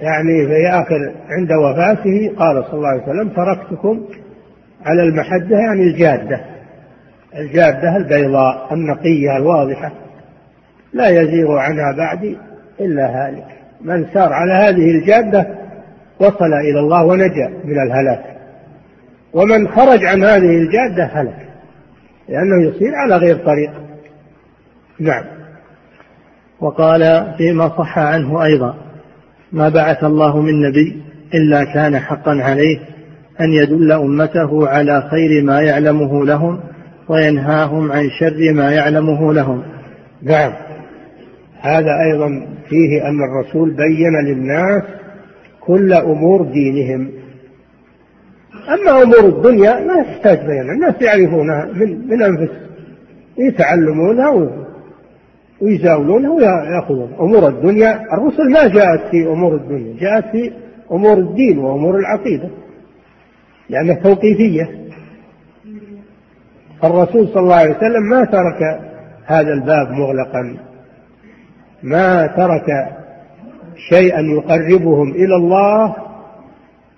[0.00, 4.04] يعني في آخر عند وفاته قال صلى الله عليه وسلم تركتكم
[4.84, 6.40] على المحجة يعني الجادة
[7.38, 9.92] الجادة البيضاء النقية الواضحة
[10.92, 12.36] لا يزيغ عنها بعدي
[12.80, 13.46] إلا هالك.
[13.80, 15.46] من سار على هذه الجادة
[16.20, 18.24] وصل إلى الله ونجا من الهلاك
[19.32, 21.45] ومن خرج عن هذه الجادة هلك.
[22.28, 23.70] لأنه يصير على غير طريق.
[25.00, 25.24] نعم.
[26.60, 28.74] وقال فيما صح عنه أيضا
[29.52, 31.02] ما بعث الله من نبي
[31.34, 32.78] إلا كان حقا عليه
[33.40, 36.60] أن يدل أمته على خير ما يعلمه لهم
[37.08, 39.62] وينهاهم عن شر ما يعلمه لهم.
[40.22, 40.52] نعم.
[41.60, 42.28] هذا أيضا
[42.68, 44.82] فيه أن الرسول بين للناس
[45.60, 47.10] كل أمور دينهم.
[48.68, 52.66] أما أمور الدنيا ما تحتاج بيان الناس يعرفونها من, من أنفسهم
[53.38, 54.50] يتعلمونها
[55.60, 60.52] ويزاولونها ويأخذون أمور الدنيا الرسل ما جاءت في أمور الدنيا جاءت في
[60.92, 62.48] أمور الدين وأمور العقيدة
[63.70, 64.70] لأنها توقيفية.
[66.84, 68.80] الرسول صلى الله عليه وسلم ما ترك
[69.26, 70.56] هذا الباب مغلقا
[71.82, 72.66] ما ترك
[73.88, 75.96] شيئا يقربهم إلى الله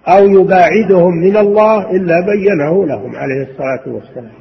[0.08, 4.32] أو يباعدهم من الله إلا بينه لهم عليه الصلاة والسلام.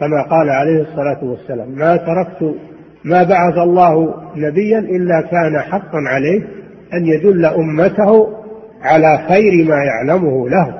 [0.00, 2.54] كما قال عليه الصلاة والسلام ما تركت
[3.04, 6.40] ما بعث الله نبيا إلا كان حقا عليه
[6.94, 8.28] أن يدل أمته
[8.82, 10.78] على خير ما يعلمه له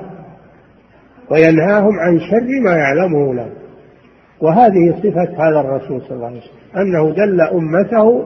[1.31, 3.49] وينهاهم عن شر ما يعلمه له.
[4.41, 8.25] وهذه صفة هذا الرسول صلى الله عليه وسلم أنه دل أمته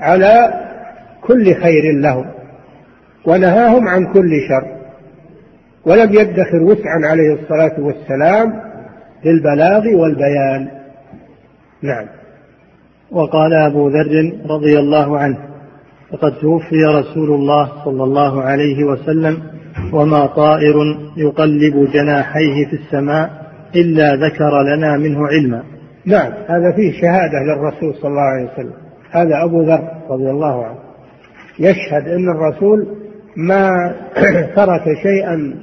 [0.00, 0.52] على
[1.22, 2.37] كل خير لهم.
[3.28, 4.78] ونهاهم عن كل شر.
[5.86, 8.52] ولم يدخر وسعا عليه الصلاة والسلام
[9.24, 10.68] للبلاغ والبيان.
[11.82, 12.06] نعم.
[13.10, 15.38] وقال أبو ذر رضي الله عنه
[16.12, 19.42] لقد توفي رسول الله صلى الله عليه وسلم
[19.92, 20.74] وما طائر
[21.16, 23.30] يقلب جناحيه في السماء
[23.76, 25.62] إلا ذكر لنا منه علما.
[26.06, 26.32] نعم.
[26.32, 28.72] هذا فيه شهادة للرسول صلى الله عليه وسلم.
[29.10, 30.78] هذا أبو ذر رضي الله عنه.
[31.58, 32.86] يشهد أن الرسول
[33.38, 33.94] ما
[34.56, 35.54] ترك شيئا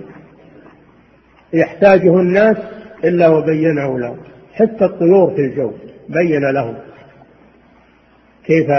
[1.54, 2.58] يحتاجه الناس
[3.04, 4.18] إلا وبينه لهم.
[4.54, 5.72] حتى الطيور في الجو
[6.10, 6.76] بين لهم
[8.46, 8.70] كيف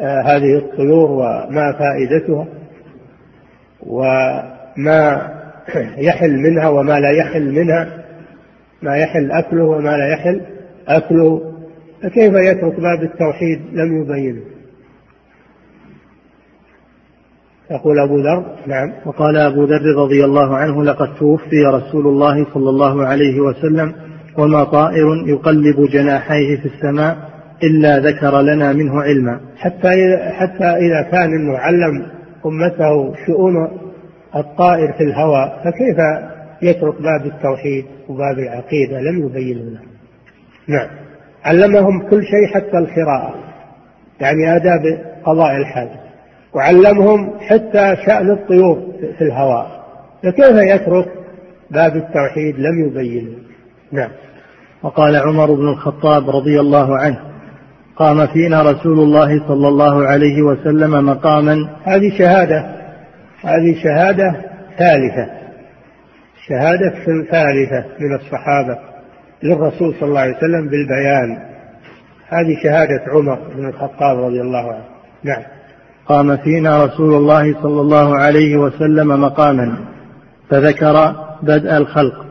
[0.00, 2.46] آه، هذه الطيور وما فائدتها
[3.86, 5.28] وما
[6.08, 8.04] يحل منها وما لا يحل منها
[8.82, 10.40] ما يحل أكله وما لا يحل
[10.88, 11.54] أكله
[12.02, 14.57] فكيف يترك باب التوحيد؟ لم يبينه.
[17.70, 18.92] يقول أبو ذر نعم.
[19.06, 23.94] وقال أبو ذر رضي الله عنه لقد توفي رسول الله صلى الله عليه وسلم
[24.38, 27.16] وما طائر يقلب جناحيه في السماء
[27.62, 29.40] إلا ذكر لنا منه علما.
[29.56, 32.06] حتى إذا حتى إذا كان أنه علم
[32.46, 33.54] أمته شؤون
[34.36, 35.98] الطائر في الهواء فكيف
[36.62, 39.80] يترك باب التوحيد وباب العقيدة؟ لم يبين لنا
[40.68, 40.88] نعم.
[41.44, 43.34] علمهم كل شيء حتى القراءة.
[44.20, 44.80] يعني آداب
[45.24, 46.07] قضاء الحاجة
[46.54, 48.82] وعلمهم حتى شأن الطيور
[49.18, 49.84] في الهواء.
[50.22, 51.06] فكيف يترك
[51.70, 53.36] باب التوحيد؟ لم يبينه.
[53.92, 54.10] نعم.
[54.82, 57.18] وقال عمر بن الخطاب رضي الله عنه
[57.96, 61.70] قام فينا رسول الله صلى الله عليه وسلم مقاما.
[61.84, 62.58] هذه شهادة.
[63.44, 64.36] هذه شهادة
[64.78, 65.30] ثالثة.
[66.48, 66.94] شهادة
[67.30, 68.78] ثالثة من الصحابة
[69.42, 71.38] للرسول صلى الله عليه وسلم بالبيان.
[72.28, 74.84] هذه شهادة عمر بن الخطاب رضي الله عنه.
[75.24, 75.57] نعم.
[76.08, 79.76] قام فينا رسول الله صلى الله عليه وسلم مقاما
[80.50, 82.26] فذكر بدء الخلق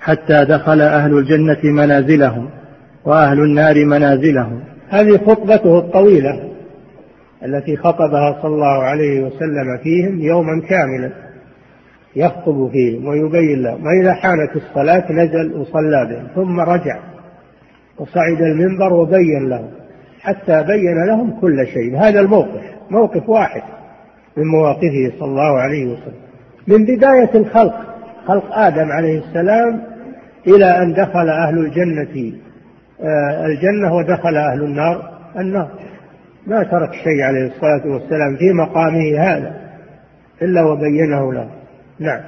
[0.00, 2.50] حتى دخل أهل الجنة منازلهم
[3.04, 4.60] وأهل النار منازلهم.
[4.88, 6.50] هذه خطبته الطويلة
[7.44, 11.10] التي خطبها صلى الله عليه وسلم فيهم يوما كاملا
[12.16, 16.98] يخطب فيهم ويبين لهم وإذا حانت الصلاة نزل وصلى بهم ثم رجع
[17.98, 19.70] وصعد المنبر وبين لهم.
[20.26, 21.98] حتى بين لهم كل شيء.
[21.98, 22.60] هذا الموقف
[22.90, 23.62] موقف واحد
[24.36, 26.20] من مواقفه صلى الله عليه وسلم.
[26.66, 27.74] من بداية الخلق
[28.26, 29.82] خلق آدم عليه السلام
[30.46, 32.32] إلى أن دخل أهل الجنة
[33.00, 35.68] آه، الجنة ودخل أهل النار النار.
[36.46, 39.54] ما ترك شيء عليه الصلاة والسلام في مقامه هذا
[40.42, 41.50] إلا وبينه له.
[41.98, 42.20] نعم.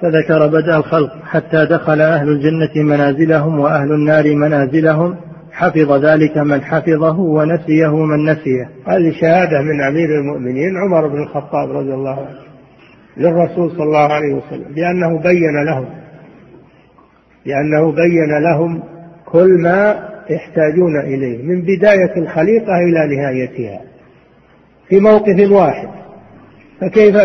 [0.00, 5.16] فذكر بدء الخلق حتى دخل أهل الجنة منازلهم وأهل النار منازلهم.
[5.56, 8.70] حفظ ذلك من حفظه ونسيه من نسيه.
[8.86, 12.38] هذه شهادة من أمير المؤمنين عمر بن الخطاب رضي الله عنه
[13.16, 15.86] للرسول صلى الله عليه وسلم بأنه بين لهم
[17.46, 18.82] بأنه بين لهم
[19.26, 23.80] كل ما يحتاجون إليه من بداية الخليقة إلى نهايتها
[24.88, 25.88] في موقف واحد.
[26.80, 27.16] فكيف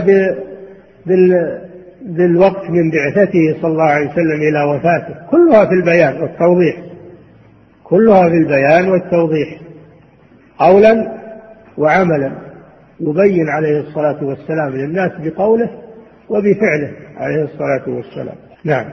[2.05, 6.90] بالوقت من بعثته صلى الله عليه وسلم إلى وفاته؟ كلها في البيان والتوضيح.
[7.91, 9.61] كلها في البيان والتوضيح
[10.59, 11.11] قولا
[11.77, 12.31] وعملا
[12.99, 15.69] يبين عليه الصلاة والسلام للناس بقوله
[16.29, 18.35] وبفعله عليه الصلاة والسلام.
[18.65, 18.85] نعم.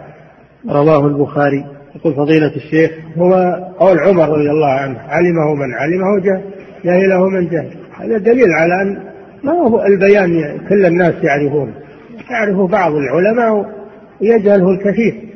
[0.71, 1.65] رواه البخاري.
[1.97, 3.35] يقول فضيلة الشيخ هو
[3.79, 6.43] قول عمر رضي الله عنه علمه من علمه
[6.85, 9.03] جهله من جهل هذا دليل على أن
[9.45, 11.73] ما هو البيان كل الناس يعرفونه
[12.31, 13.67] يعرفه بعض العلماء
[14.21, 15.29] ويجهله الكثير.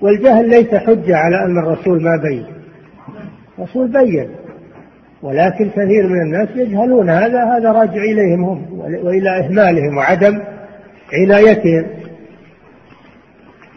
[0.00, 2.46] والجهل ليس حجة على أن الرسول ما بين.
[3.60, 4.28] الرسول بين.
[5.22, 10.38] ولكن كثير من الناس يجهلون هذا هذا راجع إليهم هم وإلى إهمالهم وعدم
[11.12, 11.86] عنايتهم.